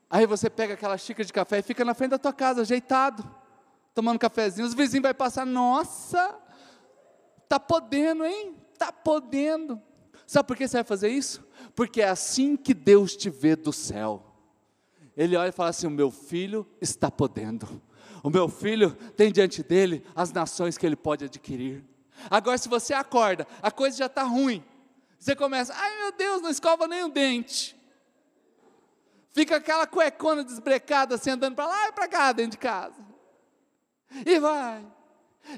[0.10, 3.24] Aí você pega aquela xícara de café e fica na frente da tua casa, ajeitado,
[3.94, 4.68] tomando cafezinho.
[4.68, 6.38] Os vizinhos vão passar, nossa,
[7.48, 8.56] tá podendo, hein?
[8.78, 9.82] Tá podendo.
[10.28, 11.46] Sabe por que você vai fazer isso?
[11.76, 14.26] Porque é assim que Deus te vê do céu.
[15.16, 17.82] Ele olha e fala assim: o meu filho está podendo.
[18.24, 21.84] O meu filho tem diante dele as nações que ele pode adquirir.
[22.30, 24.64] Agora, se você acorda, a coisa já está ruim,
[25.18, 27.76] você começa, ai meu Deus, não escova nem o dente.
[29.32, 33.02] Fica aquela cuecona desbrecada assim, andando para lá e para cá dentro de casa.
[34.26, 34.86] E vai.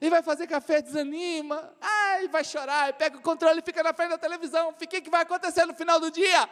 [0.02, 1.74] E vai fazer café, desanima.
[1.82, 4.70] Ai, vai chorar, pega o controle e fica na frente da televisão.
[4.70, 6.48] O que vai acontecer no final do dia?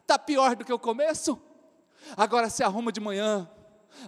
[0.00, 1.40] Está pior do que o começo?
[2.16, 3.48] Agora se arruma de manhã,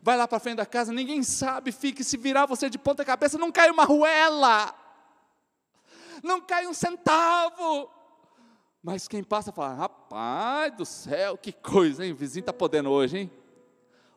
[0.03, 3.39] vai lá para frente da casa, ninguém sabe, fique, se virar você de ponta cabeça,
[3.39, 4.74] não cai uma ruela,
[6.22, 7.91] não cai um centavo,
[8.82, 12.12] mas quem passa fala, rapaz do céu, que coisa, hein?
[12.12, 13.30] O vizinho está podendo hoje, hein?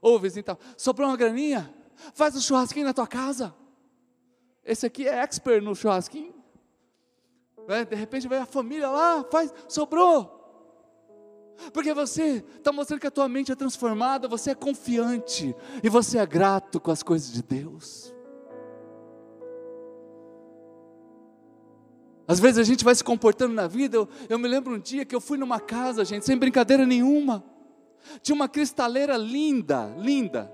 [0.02, 0.58] Ô, vizinho está.
[0.78, 1.74] Sobrou uma graninha?
[2.14, 3.54] Faz um churrasquinho na tua casa.
[4.64, 6.36] Esse aqui é expert no churrasquinho.
[7.90, 10.39] De repente vai a família lá, faz, sobrou.
[11.74, 16.18] Porque você está mostrando que a tua mente é transformada, você é confiante e você
[16.18, 18.14] é grato com as coisas de Deus.
[22.28, 23.98] Às vezes a gente vai se comportando na vida.
[23.98, 27.44] Eu, eu, me lembro um dia que eu fui numa casa, gente, sem brincadeira nenhuma.
[28.22, 30.54] Tinha uma cristaleira linda, linda.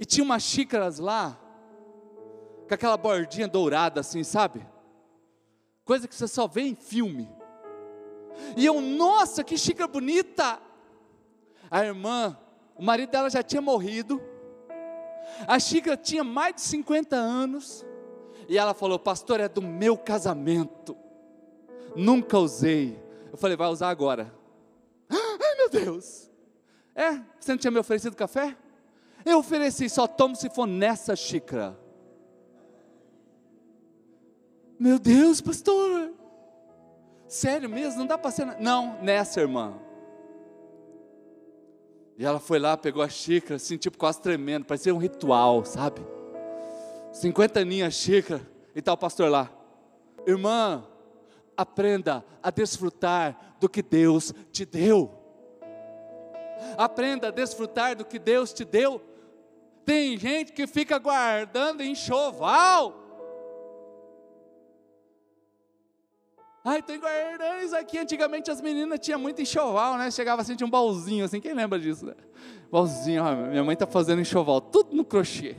[0.00, 1.40] E tinha umas xícaras lá,
[2.66, 4.66] com aquela bordinha dourada assim, sabe?
[5.84, 7.28] Coisa que você só vê em filme.
[8.56, 10.60] E eu, nossa, que xícara bonita!
[11.70, 12.38] A irmã,
[12.76, 14.20] o marido dela já tinha morrido.
[15.46, 17.84] A xícara tinha mais de 50 anos.
[18.48, 20.96] E ela falou: Pastor, é do meu casamento.
[21.94, 22.98] Nunca usei.
[23.30, 24.32] Eu falei: Vai usar agora.
[25.08, 26.30] Ai, meu Deus.
[26.94, 27.20] É?
[27.38, 28.56] Você não tinha me oferecido café?
[29.24, 31.76] Eu ofereci, só tomo se for nessa xícara.
[34.78, 36.12] Meu Deus, pastor.
[37.28, 38.00] Sério mesmo?
[38.00, 38.46] Não dá para ser.
[38.60, 39.74] Não, nessa irmã.
[42.18, 46.00] E ela foi lá, pegou a xícara, assim, tipo quase tremendo, parecia um ritual, sabe?
[47.12, 48.40] 50 aninhas xícara,
[48.74, 49.50] e tal tá o pastor lá.
[50.26, 50.82] Irmã,
[51.54, 55.10] aprenda a desfrutar do que Deus te deu.
[56.78, 59.00] Aprenda a desfrutar do que Deus te deu.
[59.84, 63.05] Tem gente que fica guardando enxoval.
[66.68, 67.96] Ai, tem guardando isso aqui.
[67.96, 70.10] Antigamente as meninas tinham muito enxoval, né?
[70.10, 71.40] Chegava assim, tinha um baúzinho assim.
[71.40, 72.14] Quem lembra disso, né?
[72.72, 75.54] Baúzinho, ó, minha mãe tá fazendo enxoval, tudo no crochê.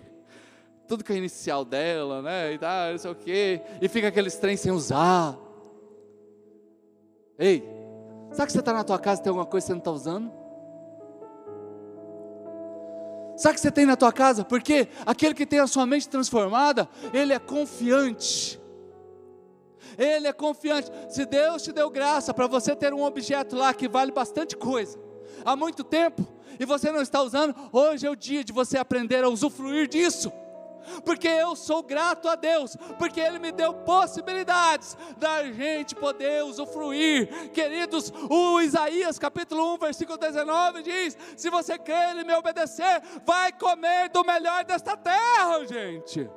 [0.86, 2.52] Tudo com a inicial dela, né?
[2.52, 3.62] E tal, não sei o quê.
[3.82, 5.38] E fica aqueles trem sem usar.
[7.40, 7.64] Ei,
[8.34, 9.92] sabe que você está na tua casa e tem alguma coisa que você não está
[9.92, 10.30] usando?
[13.38, 14.44] Sabe que você tem na tua casa?
[14.44, 18.60] Porque aquele que tem a sua mente transformada, ele é confiante.
[19.98, 20.92] Ele é confiante.
[21.10, 25.00] Se Deus te deu graça para você ter um objeto lá que vale bastante coisa,
[25.44, 26.28] há muito tempo,
[26.60, 30.32] e você não está usando, hoje é o dia de você aprender a usufruir disso
[31.04, 37.52] porque eu sou grato a Deus, porque Ele me deu possibilidades da gente poder usufruir.
[37.52, 43.52] Queridos, o Isaías capítulo 1, versículo 19 diz: Se você crer e me obedecer, vai
[43.52, 46.30] comer do melhor desta terra, gente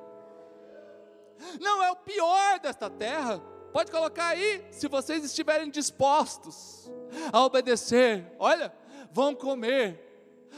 [1.60, 3.40] não é o pior desta terra.
[3.72, 6.90] Pode colocar aí, se vocês estiverem dispostos
[7.32, 8.26] a obedecer.
[8.38, 8.72] Olha,
[9.12, 10.10] vão comer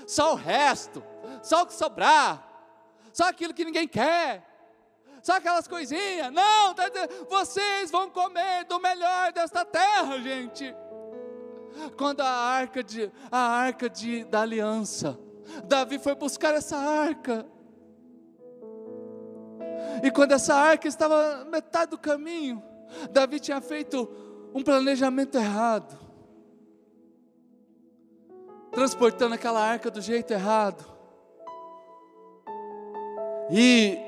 [0.07, 1.03] só o resto,
[1.43, 2.47] só o que sobrar,
[3.13, 4.43] só aquilo que ninguém quer,
[5.23, 6.33] só aquelas coisinhas.
[6.33, 6.85] Não, tá
[7.29, 10.75] vocês vão comer do melhor desta terra, gente.
[11.97, 15.19] Quando a arca de a arca de da aliança,
[15.65, 17.47] Davi foi buscar essa arca.
[20.03, 22.63] E quando essa arca estava metade do caminho,
[23.11, 24.09] Davi tinha feito
[24.55, 25.99] um planejamento errado,
[28.71, 30.85] transportando aquela arca do jeito errado.
[33.51, 33.99] E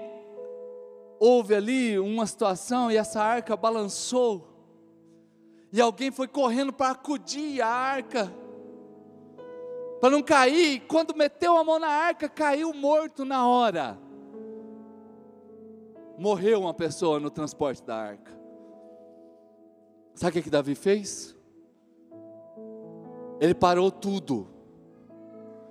[1.19, 4.51] houve ali uma situação e essa arca balançou.
[5.73, 8.33] E alguém foi correndo para acudir a arca,
[10.01, 10.81] para não cair.
[10.87, 13.99] Quando meteu a mão na arca, caiu morto na hora
[16.19, 18.33] morreu uma pessoa no transporte da arca.
[20.15, 21.35] Sabe o que, que Davi fez?
[23.41, 24.49] Ele parou tudo.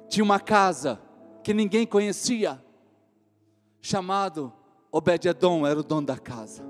[0.10, 1.00] Tinha uma casa
[1.44, 2.64] que ninguém conhecia,
[3.82, 4.54] chamado
[4.92, 6.64] Obed-Edom, era o dono da casa.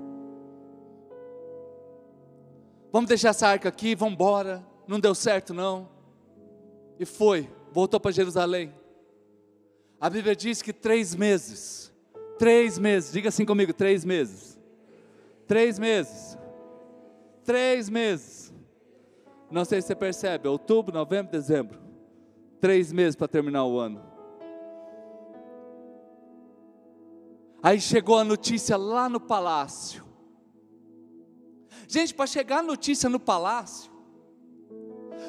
[2.92, 4.64] Vamos deixar essa arca aqui, vamos embora.
[4.86, 5.88] Não deu certo não.
[6.98, 8.72] E foi, voltou para Jerusalém.
[10.00, 11.83] A Bíblia diz que três meses
[12.38, 14.58] Três meses, diga assim comigo: três meses.
[15.46, 16.38] Três meses.
[17.44, 18.52] Três meses.
[19.50, 21.78] Não sei se você percebe, outubro, novembro, dezembro.
[22.60, 24.02] Três meses para terminar o ano.
[27.62, 30.04] Aí chegou a notícia lá no palácio.
[31.86, 33.92] Gente, para chegar a notícia no palácio,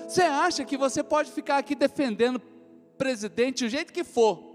[0.08, 2.42] você acha que você pode ficar aqui defendendo o
[2.98, 4.55] presidente do jeito que for?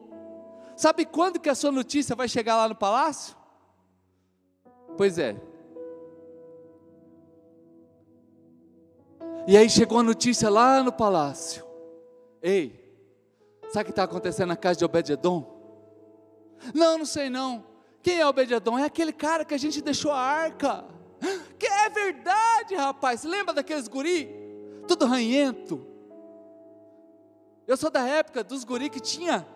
[0.81, 3.37] Sabe quando que a sua notícia vai chegar lá no palácio?
[4.97, 5.39] Pois é.
[9.47, 11.63] E aí chegou a notícia lá no palácio.
[12.41, 12.97] Ei,
[13.69, 15.45] sabe o que está acontecendo na casa de Obed-Edom?
[16.75, 17.63] Não, não sei não.
[18.03, 18.79] Quem é Obed-Edom?
[18.79, 20.87] É aquele cara que a gente deixou a arca.
[21.59, 23.23] Que é verdade, rapaz.
[23.23, 24.31] Lembra daqueles guri?
[24.89, 25.87] Tudo ranhento.
[27.67, 29.47] Eu sou da época dos guri que tinha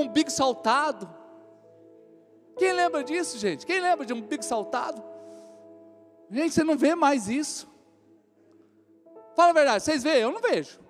[0.00, 1.08] um bico saltado.
[2.56, 3.66] Quem lembra disso, gente?
[3.66, 5.02] Quem lembra de um bico saltado?
[6.30, 7.68] Gente, você não vê mais isso.
[9.34, 10.22] Fala a verdade, vocês veem?
[10.22, 10.80] Eu não vejo.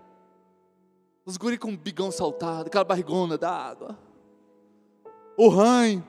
[1.24, 3.98] Os guri com um bigão saltado, aquela barrigona d'água.
[5.36, 6.06] O ranho.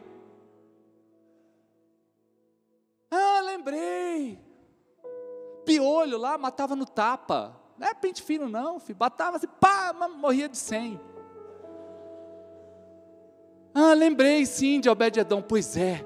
[3.10, 4.40] Ah, lembrei.
[5.66, 7.56] Piolho lá matava no tapa.
[7.78, 8.98] Não é pente fino, não, filho.
[8.98, 11.00] Batava assim, pá, morria de senho.
[13.78, 15.42] Ah, lembrei sim de Obed-Edom.
[15.42, 16.02] Pois é,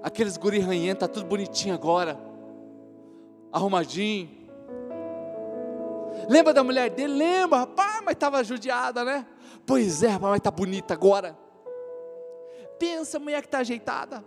[0.00, 2.16] aqueles guri ranhentos, tá tudo bonitinho agora.
[3.52, 4.38] Arrumadinho.
[6.28, 7.14] Lembra da mulher dele?
[7.14, 9.26] Lembra, rapaz, mas estava judiada, né?
[9.66, 11.36] Pois é, rapaz, mas está bonita agora.
[12.78, 14.24] Pensa, mulher que está ajeitada.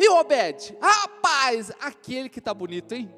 [0.00, 0.74] E o Obed?
[0.80, 3.14] Rapaz, aquele que está bonito, hein?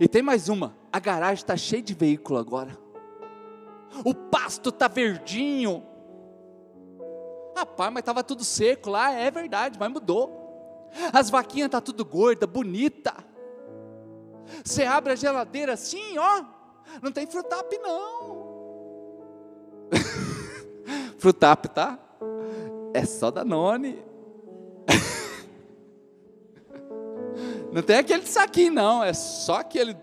[0.00, 0.74] E tem mais uma.
[0.90, 2.76] A garagem está cheia de veículo agora.
[4.02, 5.89] O pasto está verdinho.
[7.56, 10.88] Rapaz, mas estava tudo seco lá, é verdade, mas mudou.
[11.12, 13.14] As vaquinhas tá tudo gorda, bonita.
[14.64, 16.44] Você abre a geladeira assim, ó,
[17.02, 18.50] não tem frutap não.
[21.18, 21.98] frutap, tá?
[22.92, 24.02] É só da None.
[27.72, 29.96] Não tem aquele saquinho não, é só aquele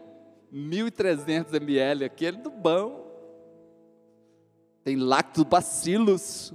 [0.53, 3.05] 1.300 ml, aquele do bom.
[4.85, 6.53] Tem lactobacilos.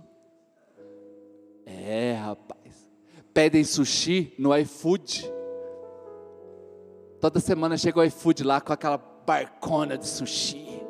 [1.85, 2.91] É, rapaz.
[3.33, 5.31] Pedem sushi no iFood.
[7.21, 10.83] Toda semana chega o iFood lá com aquela barcona de sushi.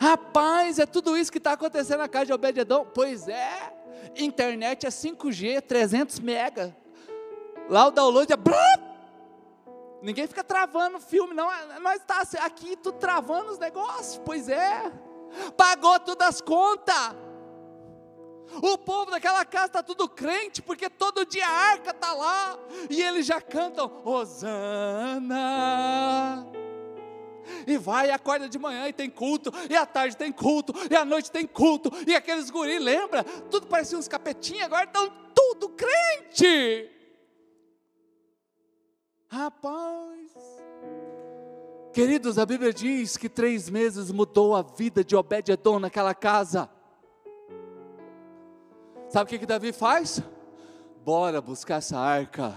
[0.00, 2.86] Rapaz, é tudo isso que está acontecendo na casa de Obededão?
[2.94, 3.72] Pois é.
[4.16, 6.76] Internet é 5G, 300 mega.
[7.68, 8.36] Lá o download é.
[10.02, 11.48] Ninguém fica travando o filme, não.
[11.80, 14.20] Nós está aqui tudo travando os negócios.
[14.24, 14.92] Pois é.
[15.56, 17.16] Pagou todas as contas.
[18.62, 23.02] O povo daquela casa está tudo crente, porque todo dia a arca está lá, e
[23.02, 25.44] eles já cantam, Osana.
[27.66, 30.94] E vai, e acorda de manhã e tem culto, e à tarde tem culto, e
[30.94, 33.24] à noite tem culto, e aqueles guris, lembra?
[33.24, 36.90] Tudo parecia uns capetinhos, agora estão tudo crente.
[39.28, 40.30] Rapaz,
[41.92, 46.70] queridos, a Bíblia diz que três meses mudou a vida de Obed-Edom naquela casa.
[49.14, 50.20] Sabe o que, que Davi faz?
[51.04, 52.52] Bora buscar essa arca.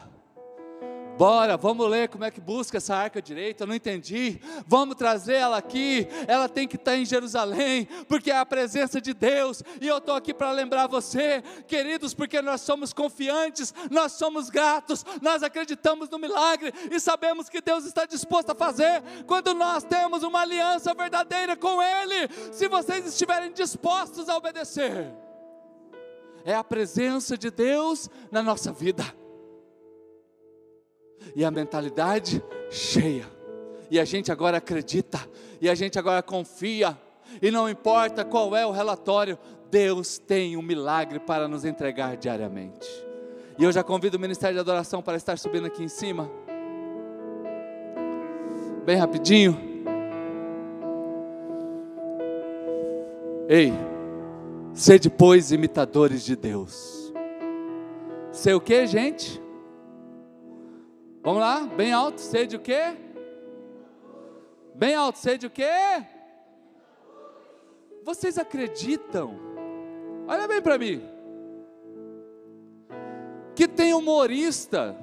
[1.15, 3.61] Bora, vamos ler como é que busca essa arca direita.
[3.61, 4.41] Eu não entendi.
[4.65, 6.07] Vamos trazer ela aqui.
[6.27, 9.61] Ela tem que estar em Jerusalém, porque é a presença de Deus.
[9.79, 15.05] E eu estou aqui para lembrar você, queridos, porque nós somos confiantes, nós somos gratos,
[15.21, 20.23] nós acreditamos no milagre e sabemos que Deus está disposto a fazer quando nós temos
[20.23, 22.27] uma aliança verdadeira com Ele.
[22.51, 25.13] Se vocês estiverem dispostos a obedecer,
[26.47, 29.03] é a presença de Deus na nossa vida
[31.35, 32.41] e a mentalidade
[32.71, 33.25] cheia.
[33.91, 35.19] E a gente agora acredita,
[35.59, 36.97] e a gente agora confia,
[37.41, 39.37] e não importa qual é o relatório,
[39.69, 42.87] Deus tem um milagre para nos entregar diariamente.
[43.59, 46.31] E eu já convido o Ministério de Adoração para estar subindo aqui em cima.
[48.85, 49.59] Bem rapidinho.
[53.49, 53.73] Ei,
[54.77, 57.11] sede pois imitadores de Deus.
[58.31, 59.41] Sei o que, gente?
[61.23, 62.95] Vamos lá, bem alto, sede o quê?
[64.75, 65.65] Bem alto, sede o quê?
[68.03, 69.39] Vocês acreditam?
[70.27, 71.01] Olha bem para mim.
[73.55, 74.95] Que tem humorista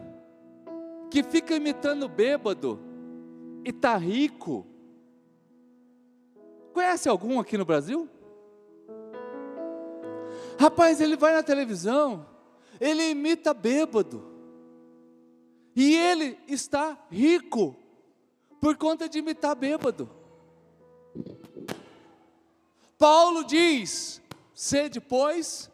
[1.11, 2.79] que fica imitando bêbado
[3.65, 4.65] e tá rico.
[6.73, 8.09] Conhece algum aqui no Brasil?
[10.59, 12.27] Rapaz, ele vai na televisão,
[12.81, 14.33] ele imita bêbado.
[15.77, 17.77] E ele está rico
[18.61, 20.09] por conta de imitar bêbado.
[22.97, 24.23] Paulo diz:
[24.55, 25.71] sede, pois,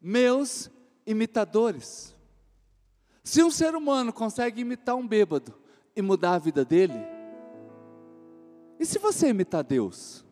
[0.00, 0.70] meus
[1.06, 2.14] imitadores.
[3.24, 5.54] Se um ser humano consegue imitar um bêbado
[5.96, 6.98] e mudar a vida dele,
[8.78, 10.24] e se você imitar Deus?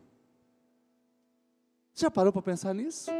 [1.93, 3.11] Já parou para pensar nisso?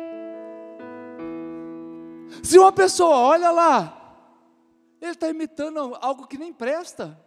[2.43, 3.97] Se uma pessoa olha lá
[5.01, 7.19] ele está imitando algo que nem presta.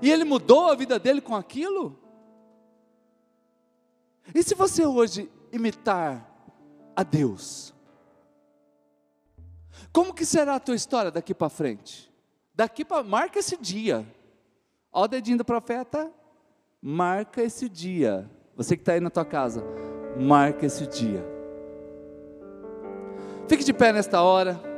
[0.00, 1.98] E ele mudou a vida dele com aquilo?
[4.34, 6.28] E se você hoje imitar
[6.94, 7.74] a Deus?
[9.92, 12.10] Como que será a tua história daqui para frente?
[12.54, 14.06] Daqui para marca esse dia.
[14.92, 16.10] Olha o dedinho do profeta.
[16.80, 18.30] Marca esse dia.
[18.56, 19.64] Você que está aí na tua casa,
[20.16, 21.31] marca esse dia.
[23.48, 24.71] Fique de pé nesta hora.